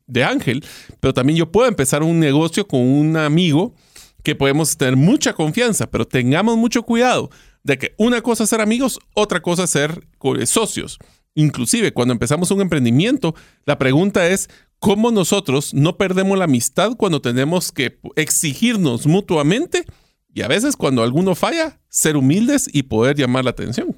[0.07, 0.63] de, Ángel,
[0.99, 3.75] pero también yo puedo empezar un negocio con un amigo
[4.23, 7.29] que podemos tener mucha confianza, pero tengamos mucho cuidado
[7.63, 10.07] de que una cosa es ser amigos, otra cosa es ser
[10.45, 10.97] socios.
[11.35, 13.35] Inclusive cuando empezamos un emprendimiento,
[13.65, 14.49] la pregunta es,
[14.79, 19.85] ¿cómo nosotros no perdemos la amistad cuando tenemos que exigirnos mutuamente?
[20.37, 23.97] Y a veces cuando alguno falla, ser humildes y poder llamar la atención.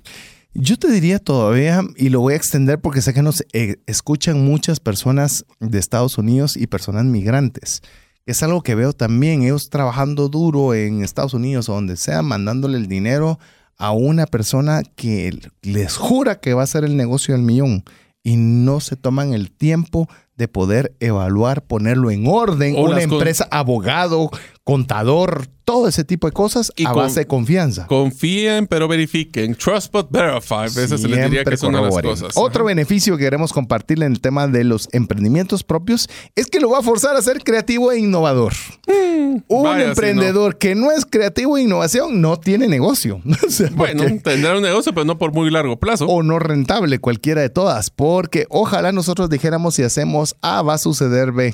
[0.53, 4.45] Yo te diría todavía, y lo voy a extender porque sé que nos eh, escuchan
[4.45, 7.81] muchas personas de Estados Unidos y personas migrantes.
[8.25, 12.77] Es algo que veo también, ellos trabajando duro en Estados Unidos o donde sea, mandándole
[12.77, 13.37] el dinero
[13.77, 17.83] a una persona que les jura que va a ser el negocio del millón
[18.23, 20.07] y no se toman el tiempo
[20.39, 24.31] de poder evaluar, ponerlo en orden, una empresa, abogado,
[24.63, 27.85] contador, todo ese tipo de cosas a base de confianza.
[27.85, 29.53] Confíen, pero verifiquen.
[29.53, 30.65] Trust but verify.
[30.65, 32.33] Esa se les diría que son las cosas.
[32.35, 36.71] Otro beneficio que queremos compartirle en el tema de los emprendimientos propios es que lo
[36.71, 38.53] va a forzar a ser creativo e innovador.
[38.87, 43.21] Mm, un emprendedor que no es creativo e innovación no tiene negocio.
[43.75, 46.07] bueno, tendrá un negocio, pero no por muy largo plazo.
[46.07, 47.91] O no rentable, cualquiera de todas.
[47.91, 51.53] Porque ojalá nosotros dijéramos si hacemos A, va a suceder B.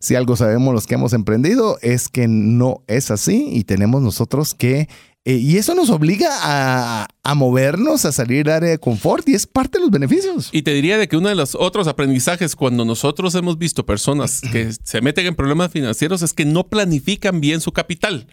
[0.00, 4.54] Si algo sabemos los que hemos emprendido es que no es así y tenemos nosotros
[4.54, 4.88] que
[5.28, 9.34] Eh, y eso nos obliga a, a, movernos, a salir del área de confort y
[9.34, 10.50] es parte de los beneficios.
[10.52, 14.40] Y te diría de que uno de los otros aprendizajes cuando nosotros hemos visto personas
[14.40, 18.28] que se meten en problemas financieros es que no planifican bien su capital.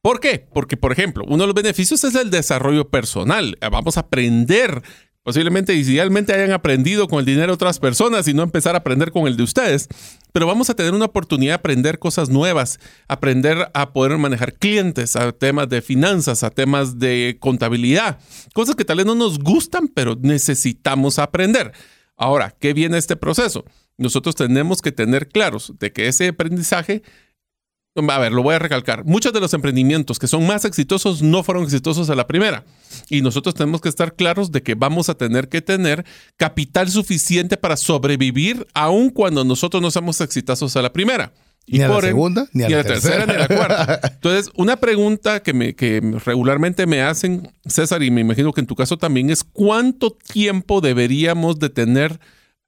[0.00, 0.46] ¿Por qué?
[0.54, 3.58] Porque, por ejemplo, uno de los beneficios es el desarrollo personal.
[3.70, 4.82] Vamos a aprender
[5.28, 9.12] Posiblemente, idealmente hayan aprendido con el dinero de otras personas y no empezar a aprender
[9.12, 9.86] con el de ustedes.
[10.32, 15.16] Pero vamos a tener una oportunidad de aprender cosas nuevas, aprender a poder manejar clientes,
[15.16, 18.18] a temas de finanzas, a temas de contabilidad,
[18.54, 21.72] cosas que tal vez no nos gustan, pero necesitamos aprender.
[22.16, 23.66] Ahora, ¿qué viene este proceso?
[23.98, 27.02] Nosotros tenemos que tener claros de que ese aprendizaje
[28.08, 29.04] a ver, lo voy a recalcar.
[29.04, 32.64] Muchos de los emprendimientos que son más exitosos no fueron exitosos a la primera.
[33.08, 36.04] Y nosotros tenemos que estar claros de que vamos a tener que tener
[36.36, 41.32] capital suficiente para sobrevivir aun cuando nosotros no seamos exitosos a la primera.
[41.66, 44.00] ni a la segunda, ni a, la, tercera, ni a la cuarta.
[44.14, 48.66] Entonces, una pregunta que, me, que regularmente me hacen, César, y me imagino que en
[48.66, 52.20] tu caso también, es cuánto tiempo deberíamos de tener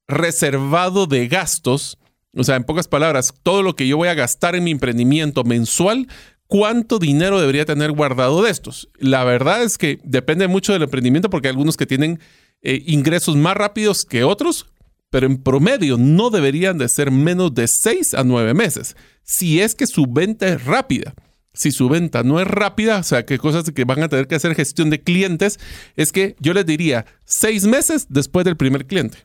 [0.07, 2.00] reservado de gastos
[2.37, 5.45] o sea, en pocas palabras, todo lo que yo voy a gastar en mi emprendimiento
[5.45, 6.09] mensual,
[6.47, 8.89] ¿cuánto dinero debería tener guardado de estos?
[8.99, 12.21] La verdad es que depende mucho del emprendimiento porque hay algunos que tienen
[12.63, 14.67] eh, ingresos más rápidos que otros,
[15.11, 19.75] pero en promedio no deberían de ser menos de 6 a 9 meses, si es
[19.75, 21.15] que su venta es rápida.
[21.53, 24.37] Si su venta no es rápida, o sea, que cosas que van a tener que
[24.37, 25.59] hacer gestión de clientes,
[25.97, 29.19] es que yo les diría 6 meses después del primer cliente.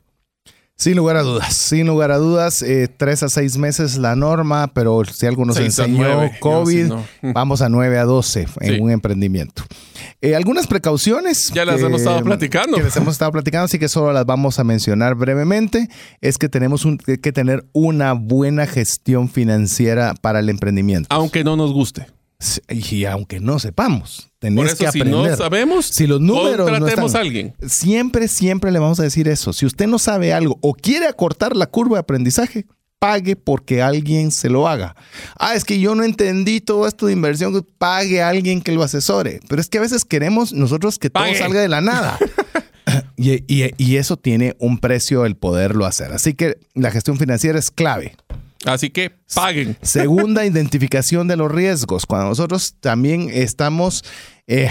[0.78, 4.66] Sin lugar a dudas, sin lugar a dudas, eh, tres a seis meses la norma,
[4.74, 6.92] pero si algo nos enseñó COVID,
[7.34, 9.62] vamos a nueve a doce en un emprendimiento.
[10.20, 11.50] Eh, algunas precauciones.
[11.54, 12.76] Ya las hemos estado platicando.
[12.76, 15.88] Que les hemos estado platicando, así que solo las vamos a mencionar brevemente.
[16.20, 16.86] Es que tenemos
[17.22, 21.08] que tener una buena gestión financiera para el emprendimiento.
[21.10, 22.06] Aunque no nos guste.
[22.68, 25.14] Y aunque no sepamos, tenemos que aprender.
[25.14, 27.54] Si no sabemos, si los números no a alguien.
[27.66, 29.52] Siempre, siempre le vamos a decir eso.
[29.52, 32.66] Si usted no sabe algo o quiere acortar la curva de aprendizaje,
[32.98, 34.96] pague porque alguien se lo haga.
[35.38, 38.82] Ah, es que yo no entendí todo esto de inversión, pague a alguien que lo
[38.82, 39.40] asesore.
[39.48, 42.18] Pero es que a veces queremos nosotros que todo salga de la nada.
[43.16, 46.12] y, y eso tiene un precio el poderlo hacer.
[46.12, 48.14] Así que la gestión financiera es clave.
[48.64, 49.76] Así que paguen.
[49.82, 52.06] Segunda, identificación de los riesgos.
[52.06, 54.04] Cuando nosotros también estamos,
[54.48, 54.70] eh,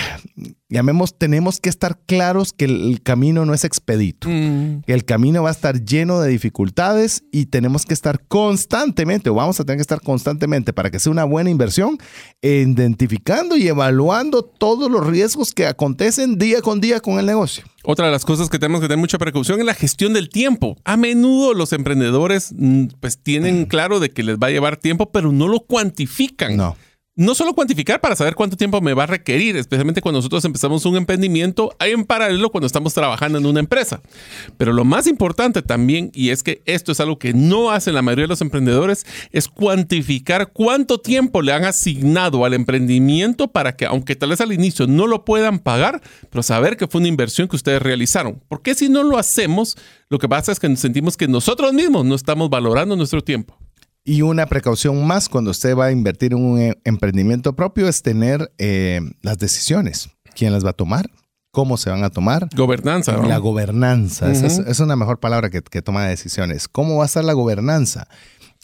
[0.70, 4.30] llamemos, tenemos que estar claros que el camino no es expedito.
[4.30, 4.84] Mm.
[4.84, 9.34] Que el camino va a estar lleno de dificultades y tenemos que estar constantemente, o
[9.34, 11.98] vamos a tener que estar constantemente para que sea una buena inversión,
[12.42, 17.66] identificando y evaluando todos los riesgos que acontecen día con día con el negocio.
[17.84, 20.78] Otra de las cosas que tenemos que tener mucha precaución es la gestión del tiempo.
[20.86, 25.12] A menudo los emprendedores mm, pues tienen claro de que les va a llevar tiempo,
[25.12, 26.56] pero no lo cuantifican.
[26.56, 26.78] No
[27.18, 30.86] no solo cuantificar para saber cuánto tiempo me va a requerir, especialmente cuando nosotros empezamos
[30.86, 34.02] un emprendimiento, hay en paralelo cuando estamos trabajando en una empresa.
[34.58, 38.02] Pero lo más importante también, y es que esto es algo que no hacen la
[38.02, 43.86] mayoría de los emprendedores, es cuantificar cuánto tiempo le han asignado al emprendimiento para que,
[43.86, 47.48] aunque tal vez al inicio no lo puedan pagar, pero saber que fue una inversión
[47.48, 48.42] que ustedes realizaron.
[48.50, 49.78] Porque si no lo hacemos,
[50.10, 53.58] lo que pasa es que sentimos que nosotros mismos no estamos valorando nuestro tiempo.
[54.08, 58.04] Y una precaución más cuando usted va a invertir en un eh, emprendimiento propio es
[58.04, 60.10] tener eh, las decisiones.
[60.36, 61.10] ¿Quién las va a tomar?
[61.50, 62.48] ¿Cómo se van a tomar?
[62.56, 63.18] Gobernanza.
[63.18, 64.32] La gobernanza.
[64.32, 66.68] es, una mejor palabra que, toma decisiones.
[66.68, 68.08] ¿Cómo va a ser la gobernanza?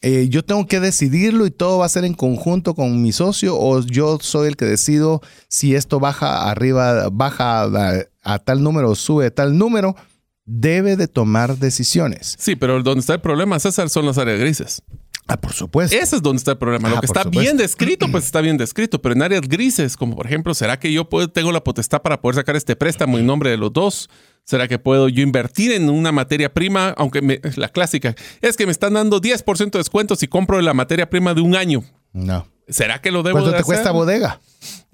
[0.04, 3.58] Eh, yo tengo que decidirlo y todo va a ser en conjunto con mi socio
[3.58, 8.92] o yo soy el que decido si esto baja arriba, baja a, a tal número
[8.92, 9.96] o sube a tal número.
[10.46, 12.36] Debe de tomar decisiones.
[12.38, 14.84] Sí, pero donde está el problema, César, son las áreas grises.
[15.32, 15.96] Ah, por supuesto.
[15.96, 16.90] Ese es donde está el problema.
[16.90, 20.18] Lo ah, que está bien descrito, pues está bien descrito, pero en áreas grises, como
[20.18, 23.26] por ejemplo, ¿será que yo puedo, tengo la potestad para poder sacar este préstamo en
[23.26, 24.10] nombre de los dos?
[24.44, 26.94] ¿Será que puedo yo invertir en una materia prima?
[26.98, 30.74] Aunque me, la clásica es que me están dando 10% de descuento si compro la
[30.74, 31.86] materia prima de un año.
[32.12, 32.46] No.
[32.68, 34.42] ¿Será que lo debo ¿Cuánto te cuesta bodega?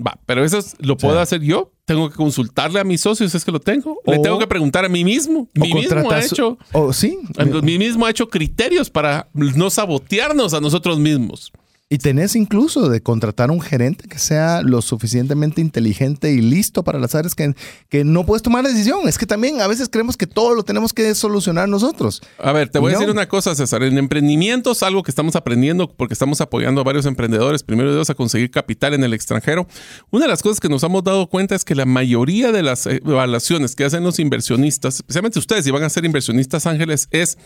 [0.05, 1.71] Va, pero eso lo puedo hacer yo.
[1.87, 4.01] Tengo que consultarle a mis socios, es que lo tengo.
[4.05, 5.47] Le tengo que preguntar a mí mismo.
[5.53, 6.57] Mi mismo ha hecho.
[6.73, 7.17] O sí.
[7.63, 11.53] Mi mismo ha hecho criterios para no sabotearnos a nosotros mismos.
[11.89, 16.99] Y tenés incluso de contratar un gerente que sea lo suficientemente inteligente y listo para
[16.99, 17.53] las áreas que,
[17.87, 19.07] que no puedes tomar decisión.
[19.07, 22.21] Es que también a veces creemos que todo lo tenemos que solucionar nosotros.
[22.39, 23.83] A ver, te voy a decir una cosa, César.
[23.83, 28.09] En emprendimientos, algo que estamos aprendiendo porque estamos apoyando a varios emprendedores, primero de Dios,
[28.09, 29.65] a conseguir capital en el extranjero.
[30.11, 32.85] Una de las cosas que nos hemos dado cuenta es que la mayoría de las
[32.85, 37.37] evaluaciones que hacen los inversionistas, especialmente ustedes, si van a ser inversionistas ángeles, es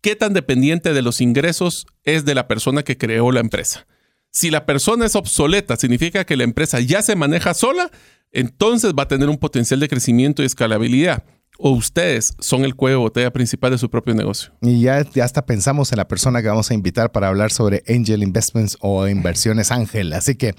[0.00, 3.86] qué tan dependiente de los ingresos es de la persona que creó la empresa.
[4.30, 7.90] Si la persona es obsoleta, significa que la empresa ya se maneja sola,
[8.32, 11.24] entonces va a tener un potencial de crecimiento y escalabilidad
[11.60, 14.52] o ustedes son el cuello de botella principal de su propio negocio.
[14.62, 17.82] Y ya, ya hasta pensamos en la persona que vamos a invitar para hablar sobre
[17.86, 20.12] Angel Investments o inversiones Ángel.
[20.14, 20.54] Así que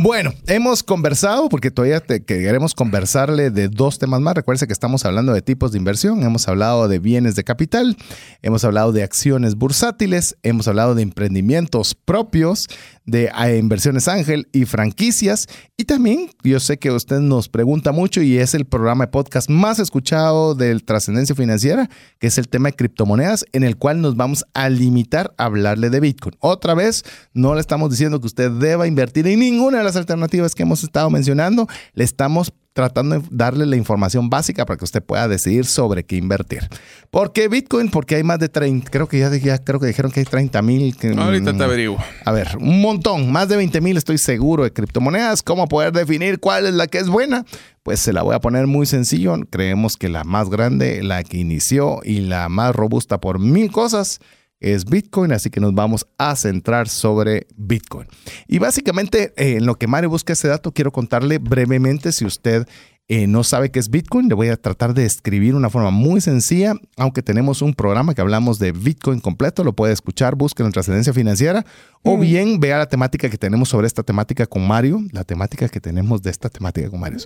[0.00, 4.36] bueno, hemos conversado, porque todavía queremos conversarle de dos temas más.
[4.36, 7.96] Recuerde que estamos hablando de tipos de inversión, hemos hablado de bienes de capital,
[8.40, 12.68] hemos hablado de acciones bursátiles, hemos hablado de emprendimientos propios,
[13.08, 15.48] de eh, inversiones ángel y franquicias.
[15.78, 19.48] Y también yo sé que usted nos pregunta mucho y es el programa de podcast
[19.48, 24.14] más escuchado del Trascendencia Financiera, que es el tema de criptomonedas, en el cual nos
[24.14, 26.36] vamos a limitar a hablarle de Bitcoin.
[26.40, 27.02] Otra vez,
[27.32, 30.84] no le estamos diciendo que usted deba invertir en ninguna de las alternativas que hemos
[30.84, 35.66] estado mencionando, le estamos tratando de darle la información básica para que usted pueda decidir
[35.66, 36.68] sobre qué invertir.
[37.10, 37.90] ¿Por qué Bitcoin?
[37.90, 40.96] Porque hay más de 30, creo que ya, creo que dijeron que hay 30 mil.
[41.18, 41.98] Ahorita te averiguo.
[42.24, 45.42] A ver, un montón, más de 20 mil estoy seguro de criptomonedas.
[45.42, 47.44] ¿Cómo poder definir cuál es la que es buena?
[47.82, 49.34] Pues se la voy a poner muy sencillo.
[49.50, 54.20] Creemos que la más grande, la que inició y la más robusta por mil cosas
[54.60, 58.08] es Bitcoin, así que nos vamos a centrar sobre Bitcoin.
[58.46, 62.66] Y básicamente eh, en lo que Mario busca ese dato, quiero contarle brevemente si usted
[63.10, 66.20] eh, no sabe qué es Bitcoin, le voy a tratar de escribir una forma muy
[66.20, 70.70] sencilla, aunque tenemos un programa que hablamos de Bitcoin completo, lo puede escuchar, busque en
[70.72, 71.64] Trascendencia Financiera,
[72.02, 72.20] o mm.
[72.20, 76.20] bien vea la temática que tenemos sobre esta temática con Mario, la temática que tenemos
[76.20, 77.18] de esta temática con Mario.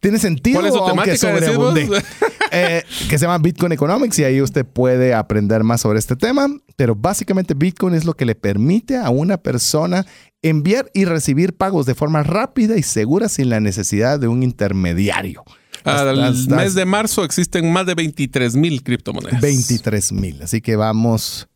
[0.00, 0.60] ¿Tiene sentido?
[0.60, 1.16] ¿Cuál es su temática?
[2.52, 6.48] Eh, que se llama Bitcoin Economics y ahí usted puede aprender más sobre este tema,
[6.76, 10.06] pero básicamente Bitcoin es lo que le permite a una persona
[10.42, 15.42] enviar y recibir pagos de forma rápida y segura sin la necesidad de un intermediario.
[15.84, 19.40] Al mes de marzo existen más de 23 mil criptomonedas.
[19.40, 21.48] 23 mil, así que vamos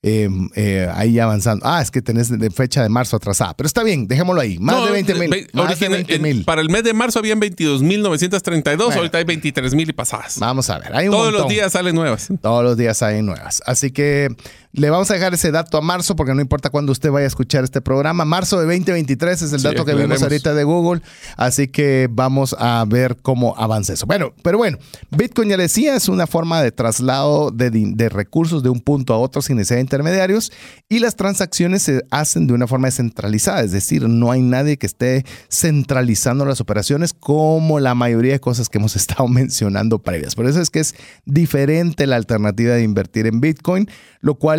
[0.00, 1.66] Em, eh, ahí avanzando.
[1.66, 3.54] Ah, es que tenés de fecha de marzo atrasada.
[3.54, 4.56] Pero está bien, dejémoslo ahí.
[4.60, 6.44] Más de 20 mil.
[6.44, 10.38] Para el mes de marzo habían 22 mil 932, ahorita hay 23 mil y pasadas.
[10.38, 10.92] Vamos a ver.
[11.10, 12.28] Todos los días salen nuevas.
[12.40, 13.60] Todos los días salen nuevas.
[13.66, 14.28] Así que
[14.72, 17.28] le vamos a dejar ese dato a marzo porque no importa cuándo usted vaya a
[17.28, 18.24] escuchar este programa.
[18.24, 21.02] Marzo de 2023 es el dato que vimos ahorita de Google.
[21.36, 24.06] Así que vamos a ver cómo avanza eso.
[24.06, 24.78] Bueno, pero bueno,
[25.10, 29.18] Bitcoin ya decía, es una forma de traslado de, de recursos de un punto a
[29.18, 30.52] otro sin necesidad de intermediarios
[30.88, 33.62] y las transacciones se hacen de una forma descentralizada.
[33.62, 38.68] Es decir, no hay nadie que esté centralizando las operaciones como la mayoría de cosas
[38.68, 40.34] que hemos estado mencionando previas.
[40.34, 43.88] Por eso es que es diferente la alternativa de invertir en Bitcoin,
[44.20, 44.57] lo cual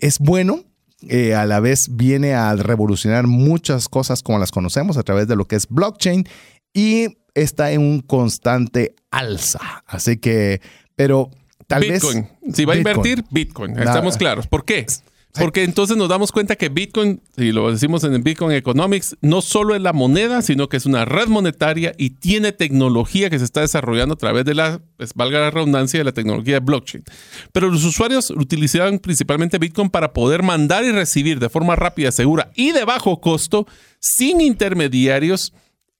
[0.00, 0.64] es bueno,
[1.08, 5.36] eh, a la vez viene a revolucionar muchas cosas como las conocemos a través de
[5.36, 6.26] lo que es blockchain
[6.74, 9.60] y está en un constante alza.
[9.86, 10.60] Así que,
[10.96, 11.30] pero
[11.66, 12.28] tal Bitcoin.
[12.52, 13.78] Si va a invertir, Bitcoin.
[13.78, 14.46] Estamos claros.
[14.46, 14.86] ¿Por qué?
[15.34, 19.74] Porque entonces nos damos cuenta que Bitcoin, si lo decimos en Bitcoin Economics, no solo
[19.74, 23.60] es la moneda, sino que es una red monetaria y tiene tecnología que se está
[23.60, 27.04] desarrollando a través de la, pues, valga la redundancia, de la tecnología de blockchain.
[27.52, 32.50] Pero los usuarios utilizaban principalmente Bitcoin para poder mandar y recibir de forma rápida, segura
[32.54, 33.66] y de bajo costo,
[34.00, 35.52] sin intermediarios,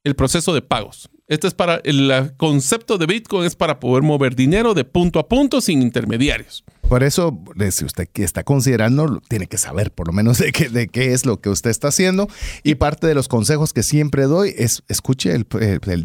[0.05, 1.10] el proceso de pagos.
[1.28, 5.28] Este es para el concepto de Bitcoin es para poder mover dinero de punto a
[5.28, 6.64] punto sin intermediarios.
[6.88, 7.38] Por eso,
[7.70, 11.26] si usted está considerando, tiene que saber por lo menos de qué, de qué es
[11.26, 12.28] lo que usted está haciendo.
[12.62, 15.46] Y parte de los consejos que siempre doy es escuche el,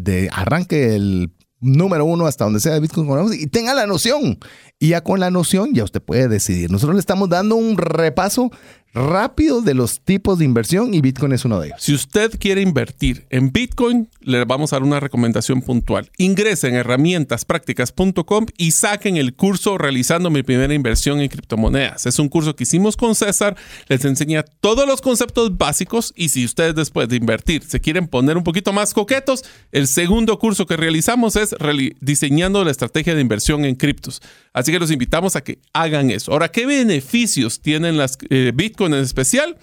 [0.04, 4.38] de arranque el número uno hasta donde sea de Bitcoin y tenga la noción.
[4.78, 6.70] Y ya con la noción ya usted puede decidir.
[6.70, 8.50] Nosotros le estamos dando un repaso
[8.94, 11.82] rápido de los tipos de inversión y Bitcoin es uno de ellos.
[11.82, 16.10] Si usted quiere invertir en Bitcoin, le vamos a dar una recomendación puntual.
[16.16, 22.06] Ingresen en herramientasprácticas.com y saquen el curso realizando mi primera inversión en criptomonedas.
[22.06, 23.56] Es un curso que hicimos con César,
[23.88, 28.36] les enseña todos los conceptos básicos y si ustedes después de invertir se quieren poner
[28.36, 31.54] un poquito más coquetos, el segundo curso que realizamos es
[32.00, 34.22] diseñando la estrategia de inversión en criptos.
[34.52, 36.30] Así que los invitamos a que hagan eso.
[36.30, 39.56] Ahora, ¿qué beneficios tienen las eh, Bitcoin en especial?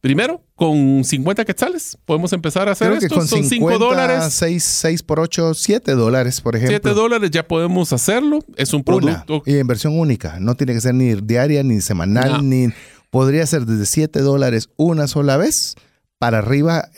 [0.00, 3.26] Primero, con 50 quetzales podemos empezar a hacer esto.
[3.26, 4.32] Son 5 dólares.
[4.32, 6.78] 6, por 8, 7 dólares, por ejemplo.
[6.80, 8.38] 7 dólares ya podemos hacerlo.
[8.56, 9.42] Es un producto.
[9.46, 10.38] y inversión única.
[10.38, 12.68] No tiene que ser ni diaria, ni semanal, ni.
[13.10, 15.74] Podría ser desde 7 dólares una sola vez
[16.18, 16.88] para arriba,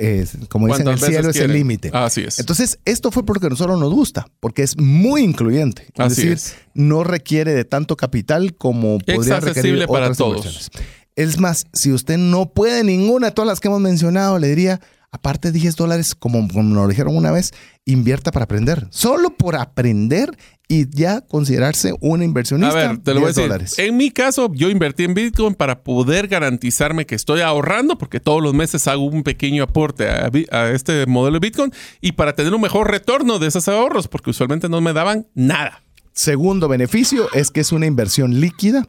[0.49, 1.91] como dicen, el cielo es el límite.
[1.93, 2.39] Así es.
[2.39, 5.87] Entonces, esto fue porque a nosotros nos gusta, porque es muy incluyente.
[5.95, 6.39] Es decir,
[6.75, 10.71] no requiere de tanto capital como podría requerir para todos.
[11.19, 14.81] Es más, si usted no puede ninguna de todas las que hemos mencionado, le diría,
[15.11, 17.51] aparte de 10 dólares, como, como nos dijeron una vez,
[17.87, 18.87] invierta para aprender.
[18.91, 20.31] Solo por aprender
[20.69, 22.73] y ya considerarse una inversionista.
[22.73, 23.85] A ver, te lo voy a decir.
[23.85, 28.41] En mi caso, yo invertí en Bitcoin para poder garantizarme que estoy ahorrando, porque todos
[28.41, 32.55] los meses hago un pequeño aporte a, a este modelo de Bitcoin y para tener
[32.55, 35.83] un mejor retorno de esos ahorros, porque usualmente no me daban nada.
[36.13, 38.89] Segundo beneficio es que es una inversión líquida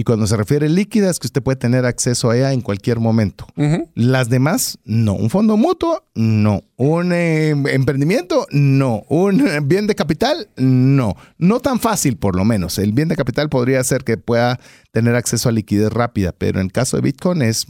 [0.00, 3.00] y cuando se refiere líquida es que usted puede tener acceso a ella en cualquier
[3.00, 3.46] momento.
[3.94, 5.12] Las demás, no.
[5.12, 6.62] Un fondo mutuo, no.
[6.76, 9.02] Un eh, emprendimiento, no.
[9.10, 11.16] Un bien de capital, no.
[11.36, 12.78] No tan fácil, por lo menos.
[12.78, 14.58] El bien de capital podría ser que pueda
[14.90, 17.66] tener acceso a liquidez rápida, pero en el caso de Bitcoin es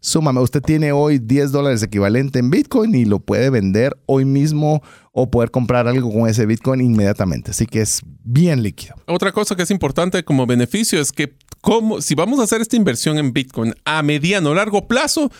[0.00, 0.40] súmame.
[0.40, 4.82] Usted tiene hoy 10 dólares equivalente en Bitcoin y lo puede vender hoy mismo
[5.12, 7.52] o poder comprar algo con ese Bitcoin inmediatamente.
[7.52, 8.94] Así que es bien líquido.
[9.06, 12.76] Otra cosa que es importante como beneficio es que como, si vamos a hacer esta
[12.76, 15.32] inversión en Bitcoin a mediano o largo plazo,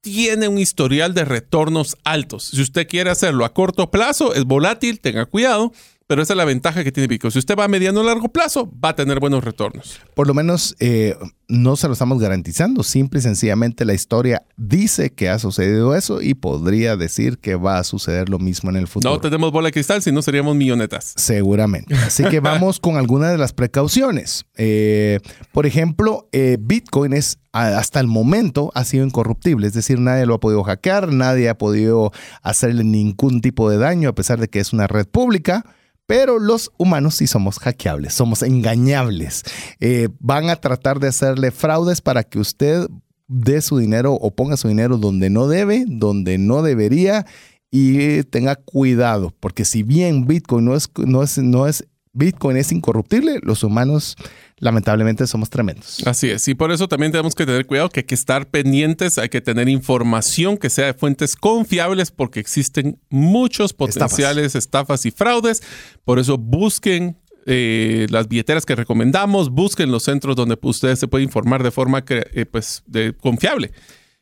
[0.00, 2.48] tiene un historial de retornos altos.
[2.48, 5.72] Si usted quiere hacerlo a corto plazo, es volátil, tenga cuidado
[6.10, 7.30] pero esa es la ventaja que tiene Bitcoin.
[7.30, 10.00] Si usted va a mediano o largo plazo, va a tener buenos retornos.
[10.12, 11.16] Por lo menos eh,
[11.46, 12.82] no se lo estamos garantizando.
[12.82, 17.78] Simple y sencillamente la historia dice que ha sucedido eso y podría decir que va
[17.78, 19.14] a suceder lo mismo en el futuro.
[19.14, 21.14] No tenemos bola de cristal, si no seríamos millonetas.
[21.16, 21.94] Seguramente.
[21.94, 24.46] Así que vamos con algunas de las precauciones.
[24.56, 25.20] Eh,
[25.52, 30.34] por ejemplo, eh, Bitcoin es hasta el momento ha sido incorruptible, es decir, nadie lo
[30.34, 32.12] ha podido hackear, nadie ha podido
[32.42, 35.64] hacerle ningún tipo de daño a pesar de que es una red pública.
[36.10, 39.44] Pero los humanos sí somos hackeables, somos engañables.
[39.78, 42.88] Eh, van a tratar de hacerle fraudes para que usted
[43.28, 47.26] dé su dinero o ponga su dinero donde no debe, donde no debería
[47.70, 52.72] y tenga cuidado, porque si bien Bitcoin no es, no es, no es Bitcoin es
[52.72, 54.16] incorruptible, los humanos
[54.60, 56.06] lamentablemente somos tremendos.
[56.06, 59.18] Así es, y por eso también tenemos que tener cuidado que hay que estar pendientes,
[59.18, 65.10] hay que tener información que sea de fuentes confiables porque existen muchos potenciales estafas, y
[65.10, 65.62] fraudes.
[66.04, 67.16] Por eso busquen
[67.46, 72.04] eh, las billeteras que recomendamos, busquen los centros donde ustedes se pueden informar de forma
[72.04, 73.72] que, eh, pues, de, confiable.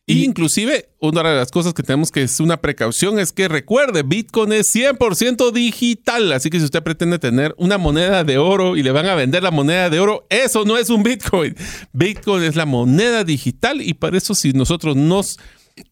[0.09, 4.03] Y inclusive, una de las cosas que tenemos que es una precaución es que recuerde,
[4.03, 8.83] Bitcoin es 100% digital, así que si usted pretende tener una moneda de oro y
[8.83, 11.55] le van a vender la moneda de oro, eso no es un Bitcoin.
[11.93, 15.39] Bitcoin es la moneda digital y para eso si nosotros nos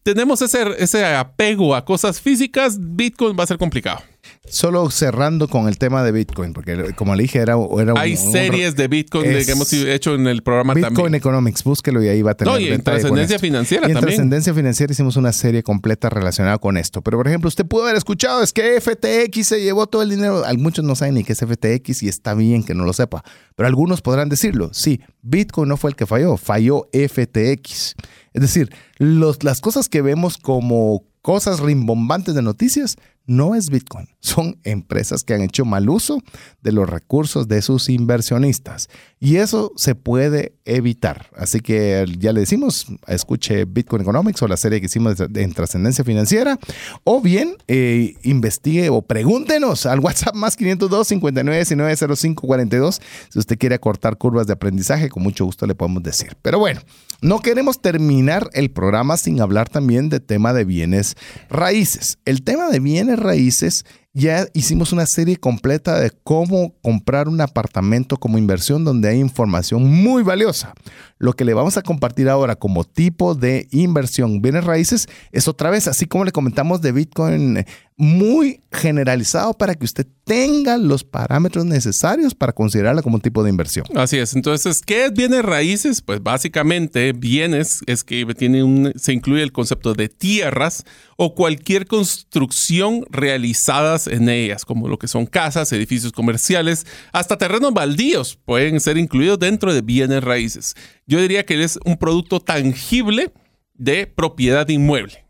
[0.03, 4.01] tenemos ese, ese apego a cosas físicas, Bitcoin va a ser complicado.
[4.49, 8.75] Solo cerrando con el tema de Bitcoin, porque como le dije, era, era Hay series
[8.75, 11.15] de Bitcoin que hemos hecho en el programa Bitcoin también.
[11.15, 12.53] Economics, búsquelo y ahí va a tener.
[12.53, 16.77] No, y en trascendencia financiera y en trascendencia financiera hicimos una serie completa relacionada con
[16.77, 17.01] esto.
[17.01, 20.43] Pero, por ejemplo, usted pudo haber escuchado, es que FTX se llevó todo el dinero.
[20.57, 23.23] Muchos no saben ni qué es FTX y está bien que no lo sepa.
[23.55, 24.69] Pero algunos podrán decirlo.
[24.73, 27.95] Sí, Bitcoin no fue el que falló, falló FTX.
[28.33, 32.95] Es decir, los, las cosas que vemos como cosas rimbombantes de noticias
[33.27, 36.21] no es Bitcoin, son empresas que han hecho mal uso
[36.61, 38.89] de los recursos de sus inversionistas.
[39.19, 41.29] Y eso se puede evitar.
[41.35, 46.03] Así que ya le decimos, escuche Bitcoin Economics o la serie que hicimos en trascendencia
[46.03, 46.57] financiera,
[47.03, 53.39] o bien eh, investigue o pregúntenos al WhatsApp más 502 59 19 05 42 si
[53.39, 56.37] usted quiere acortar curvas de aprendizaje, con mucho gusto le podemos decir.
[56.41, 56.81] Pero bueno,
[57.21, 61.15] no queremos terminar el programa sin hablar también de tema de bienes
[61.49, 62.19] raíces.
[62.25, 63.85] El tema de bienes raíces
[64.17, 69.87] ya hicimos una serie completa de cómo comprar un apartamento como inversión donde hay información
[69.87, 70.73] muy valiosa.
[71.19, 75.69] Lo que le vamos a compartir ahora como tipo de inversión bienes raíces es otra
[75.69, 77.63] vez, así como le comentamos de Bitcoin,
[77.99, 83.49] muy generalizado para que usted tenga los parámetros necesarios para considerarla como un tipo de
[83.49, 83.87] inversión.
[83.95, 84.35] Así es.
[84.35, 86.03] Entonces, ¿qué es bienes raíces?
[86.03, 90.83] Pues básicamente bienes es que tiene un, se incluye el concepto de tierras
[91.15, 97.73] o cualquier construcción realizadas en ellas, como lo que son casas, edificios comerciales, hasta terrenos
[97.73, 100.75] baldíos pueden ser incluidos dentro de bienes raíces.
[101.07, 103.31] Yo diría que es un producto tangible
[103.73, 105.26] de propiedad inmueble.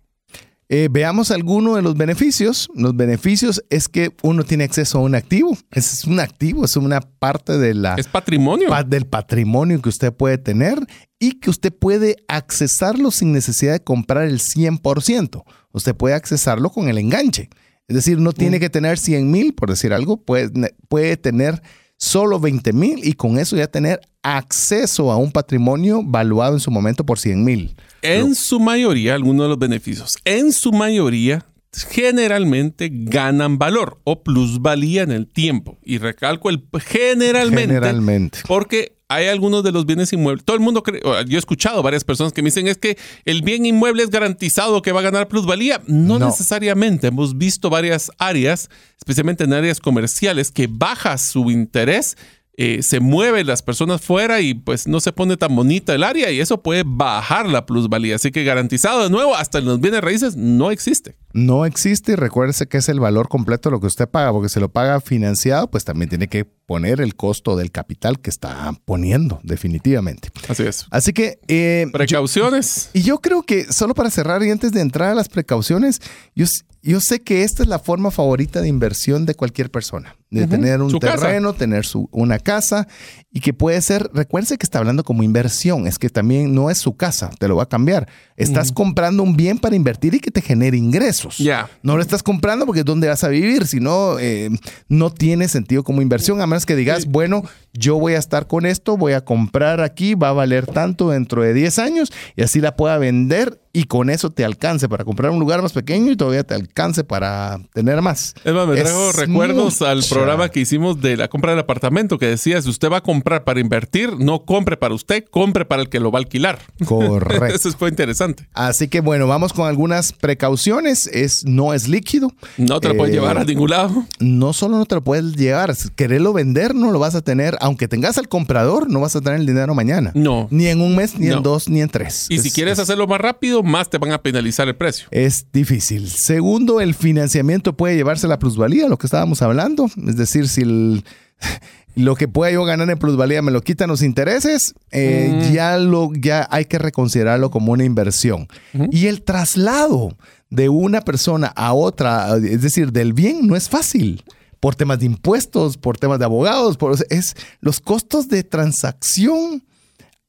[0.69, 2.69] Eh, veamos algunos de los beneficios.
[2.75, 5.57] Los beneficios es que uno tiene acceso a un activo.
[5.71, 8.69] Es un activo, es una parte de la, es patrimonio.
[8.85, 10.79] del patrimonio que usted puede tener
[11.19, 15.43] y que usted puede accesarlo sin necesidad de comprar el 100%.
[15.71, 17.49] Usted puede accesarlo con el enganche.
[17.87, 18.59] Es decir, no tiene mm.
[18.59, 21.61] que tener 100 mil, por decir algo, puede, puede tener
[21.97, 26.71] solo 20 mil y con eso ya tener acceso a un patrimonio valuado en su
[26.71, 27.75] momento por 100 mil.
[28.01, 31.45] En su mayoría, algunos de los beneficios, en su mayoría,
[31.89, 35.77] generalmente ganan valor o plusvalía en el tiempo.
[35.83, 38.39] Y recalco el generalmente, generalmente.
[38.47, 40.43] porque hay algunos de los bienes inmuebles.
[40.43, 43.41] Todo el mundo cree, yo he escuchado varias personas que me dicen es que el
[43.41, 45.81] bien inmueble es garantizado que va a ganar plusvalía.
[45.87, 47.07] No, necesariamente.
[47.07, 52.17] Hemos visto varias áreas, especialmente en áreas comerciales, que baja su interés
[52.59, 56.31] eh, se mueven las personas fuera y pues no se pone tan bonita el área
[56.31, 58.15] y eso puede bajar la plusvalía.
[58.15, 61.15] Así que garantizado de nuevo, hasta en los bienes raíces no existe.
[61.37, 64.49] No existe y recuérdese que es el valor completo de lo que usted paga, porque
[64.49, 68.73] si lo paga financiado, pues también tiene que poner el costo del capital que está
[68.85, 70.29] poniendo, definitivamente.
[70.49, 70.87] Así es.
[70.89, 71.37] Así que...
[71.47, 72.89] Eh, precauciones.
[72.91, 76.01] y yo creo que, solo para cerrar y antes de entrar a las precauciones,
[76.33, 76.47] yo,
[76.81, 80.81] yo sé que esta es la forma favorita de inversión de cualquier persona de tener
[80.81, 82.87] un terreno, tener su, una casa
[83.31, 86.77] y que puede ser, recuerde que está hablando como inversión, es que también no es
[86.77, 88.09] su casa, te lo va a cambiar.
[88.37, 91.39] Estás comprando un bien para invertir y que te genere ingresos.
[91.39, 91.69] Ya.
[91.81, 94.49] No lo estás comprando porque es donde vas a vivir, sino eh,
[94.87, 97.43] no tiene sentido como inversión, a menos que digas, bueno,
[97.73, 101.41] yo voy a estar con esto, voy a comprar aquí, va a valer tanto dentro
[101.41, 105.31] de 10 años y así la pueda vender y con eso te alcance para comprar
[105.31, 108.33] un lugar más pequeño y todavía te alcance para tener más.
[108.43, 112.25] Es más, me traigo recuerdos al programa que hicimos de la compra del apartamento que
[112.25, 115.89] decía, si usted va a comprar para invertir, no compre para usted, compre para el
[115.89, 116.57] que lo va a alquilar.
[116.87, 117.53] Correcto.
[117.53, 118.47] eso fue interesante.
[118.53, 121.05] Así que bueno, vamos con algunas precauciones.
[121.05, 122.31] Es, no es líquido.
[122.57, 124.05] No te lo puedes llevar a eh, ningún lado.
[124.19, 127.87] No solo no te lo puedes llevar, quererlo vender no lo vas a tener aunque
[127.87, 130.11] tengas al comprador, no vas a tener el dinero mañana.
[130.15, 130.47] No.
[130.49, 132.25] Ni en un mes, ni en dos, ni en tres.
[132.29, 135.07] Y si quieres hacerlo más rápido, más te van a penalizar el precio.
[135.11, 136.09] Es difícil.
[136.09, 139.89] Segundo, el financiamiento puede llevarse la plusvalía, lo que estábamos hablando.
[140.07, 140.63] Es decir, si
[141.95, 145.53] lo que pueda yo ganar en plusvalía me lo quitan los intereses, eh, mm.
[145.53, 148.47] ya, lo, ya hay que reconsiderarlo como una inversión.
[148.91, 150.17] Y el traslado
[150.49, 154.23] de una persona a otra, es decir, del bien, no es fácil
[154.59, 159.63] por temas de impuestos, por temas de abogados, por, es los costos de transacción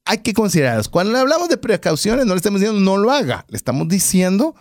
[0.08, 0.88] hay que considerarlos.
[0.88, 4.54] Cuando hablamos de precauciones, no le estamos diciendo no lo haga, le estamos diciendo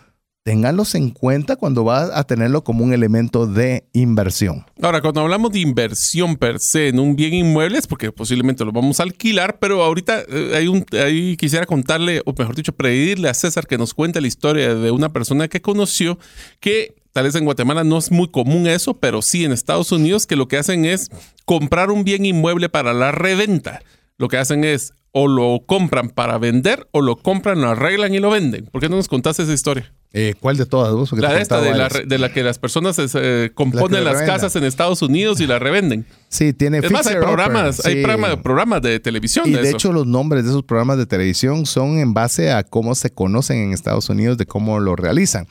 [0.44, 4.64] ténganlos en cuenta cuando va a tenerlo como un elemento de inversión.
[4.80, 8.72] Ahora, cuando hablamos de inversión per se en un bien inmueble, es porque posiblemente lo
[8.72, 13.28] vamos a alquilar, pero ahorita eh, hay un, ahí quisiera contarle, o mejor dicho, pedirle
[13.28, 16.18] a César que nos cuente la historia de una persona que conoció
[16.60, 20.24] que Tal vez en Guatemala no es muy común eso, pero sí en Estados Unidos
[20.24, 21.10] que lo que hacen es
[21.46, 23.82] comprar un bien inmueble para la reventa.
[24.18, 28.18] Lo que hacen es o lo compran para vender o lo compran, lo arreglan y
[28.18, 28.66] lo venden.
[28.66, 29.92] ¿Por qué no nos contaste esa historia?
[30.12, 31.12] Eh, ¿Cuál de todas?
[31.12, 35.40] la de esta, de la, que las personas eh, componen las casas en Estados Unidos
[35.40, 36.06] y la revenden.
[36.28, 38.02] Sí, tiene Es más, hay programas, hay
[38.42, 39.46] programas de televisión.
[39.46, 42.94] Y de, hecho, los nombres de esos programas de televisión son en base a cómo
[42.94, 45.46] se conocen en Estados Unidos, de cómo lo realizan.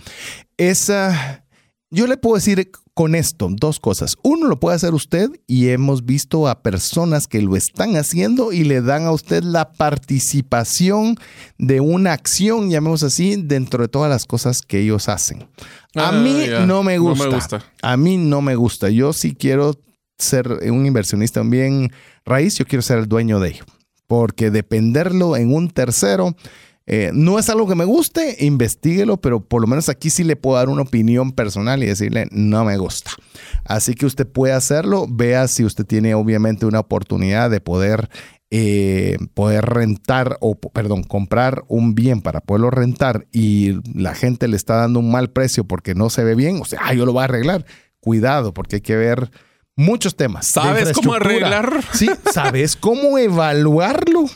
[0.58, 1.46] Esa
[1.90, 4.18] yo le puedo decir con esto dos cosas.
[4.24, 8.64] Uno lo puede hacer usted y hemos visto a personas que lo están haciendo y
[8.64, 11.15] le dan a usted la participación
[11.60, 15.48] de una acción, llamemos así, dentro de todas las cosas que ellos hacen.
[15.94, 17.26] A ah, mí no, me gusta.
[17.26, 17.64] no me gusta.
[17.84, 18.90] A mí no me gusta.
[18.90, 19.76] Yo sí quiero
[20.18, 21.91] ser un inversionista bien
[22.26, 23.65] raíz, yo quiero ser el dueño de ello.
[24.07, 26.36] Porque dependerlo en un tercero
[26.90, 30.38] eh, no es algo que me guste, investiguelo, pero por lo menos aquí sí le
[30.38, 33.12] puedo dar una opinión personal y decirle no me gusta.
[33.66, 38.10] Así que usted puede hacerlo, vea si usted tiene obviamente una oportunidad de poder,
[38.52, 44.56] eh, poder rentar o, perdón, comprar un bien para poderlo rentar y la gente le
[44.56, 47.12] está dando un mal precio porque no se ve bien, o sea, ah, yo lo
[47.12, 47.66] voy a arreglar.
[48.00, 49.30] Cuidado, porque hay que ver
[49.76, 50.48] muchos temas.
[50.48, 51.84] ¿Sabes cómo arreglar?
[51.92, 54.30] Sí, ¿sabes cómo evaluarlo?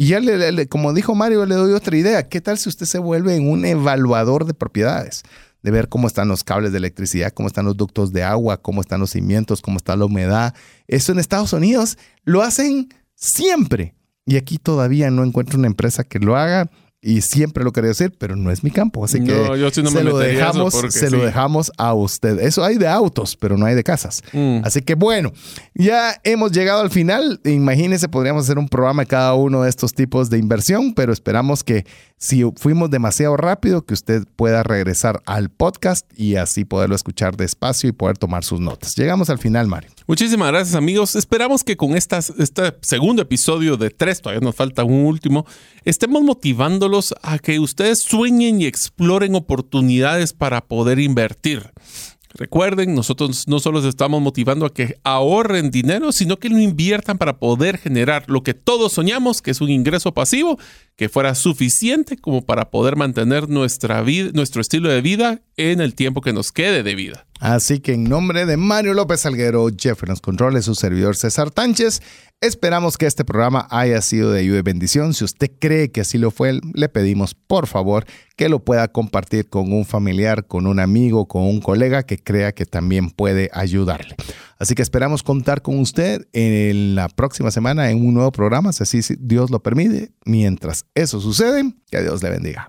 [0.00, 2.26] Y ya, le, como dijo Mario, le doy otra idea.
[2.26, 5.24] ¿Qué tal si usted se vuelve en un evaluador de propiedades?
[5.62, 8.80] De ver cómo están los cables de electricidad, cómo están los ductos de agua, cómo
[8.80, 10.54] están los cimientos, cómo está la humedad.
[10.88, 13.94] Eso en Estados Unidos lo hacen siempre.
[14.24, 16.70] Y aquí todavía no encuentro una empresa que lo haga
[17.02, 20.74] y siempre lo quería decir, pero no es mi campo, así que se, lo dejamos,
[20.90, 22.38] se lo dejamos a usted.
[22.40, 24.22] Eso hay de autos, pero no hay de casas.
[24.32, 24.60] Mm.
[24.64, 25.32] Así que bueno,
[25.74, 27.40] ya hemos llegado al final.
[27.44, 31.64] Imagínense, podríamos hacer un programa de cada uno de estos tipos de inversión, pero esperamos
[31.64, 31.86] que
[32.22, 37.88] si fuimos demasiado rápido, que usted pueda regresar al podcast y así poderlo escuchar despacio
[37.88, 38.94] y poder tomar sus notas.
[38.94, 39.90] Llegamos al final, Mario.
[40.06, 41.16] Muchísimas gracias, amigos.
[41.16, 42.18] Esperamos que con este
[42.82, 45.46] segundo episodio de tres, todavía nos falta un último,
[45.86, 51.72] estemos motivándolos a que ustedes sueñen y exploren oportunidades para poder invertir.
[52.32, 57.38] Recuerden, nosotros no solo estamos motivando a que ahorren dinero, sino que lo inviertan para
[57.38, 60.58] poder generar lo que todos soñamos, que es un ingreso pasivo
[60.94, 65.94] que fuera suficiente como para poder mantener nuestra vida, nuestro estilo de vida en el
[65.94, 67.26] tiempo que nos quede de vida.
[67.40, 71.50] Así que en nombre de Mario López Salguero, Jeff en los controles, su servidor César
[71.50, 72.02] Tánchez,
[72.42, 75.14] esperamos que este programa haya sido de ayuda y bendición.
[75.14, 78.04] Si usted cree que así lo fue, le pedimos por favor
[78.36, 82.52] que lo pueda compartir con un familiar, con un amigo, con un colega que crea
[82.52, 84.16] que también puede ayudarle.
[84.58, 88.82] Así que esperamos contar con usted en la próxima semana en un nuevo programa, si
[88.82, 90.12] así Dios lo permite.
[90.26, 92.68] Mientras eso sucede, que Dios le bendiga.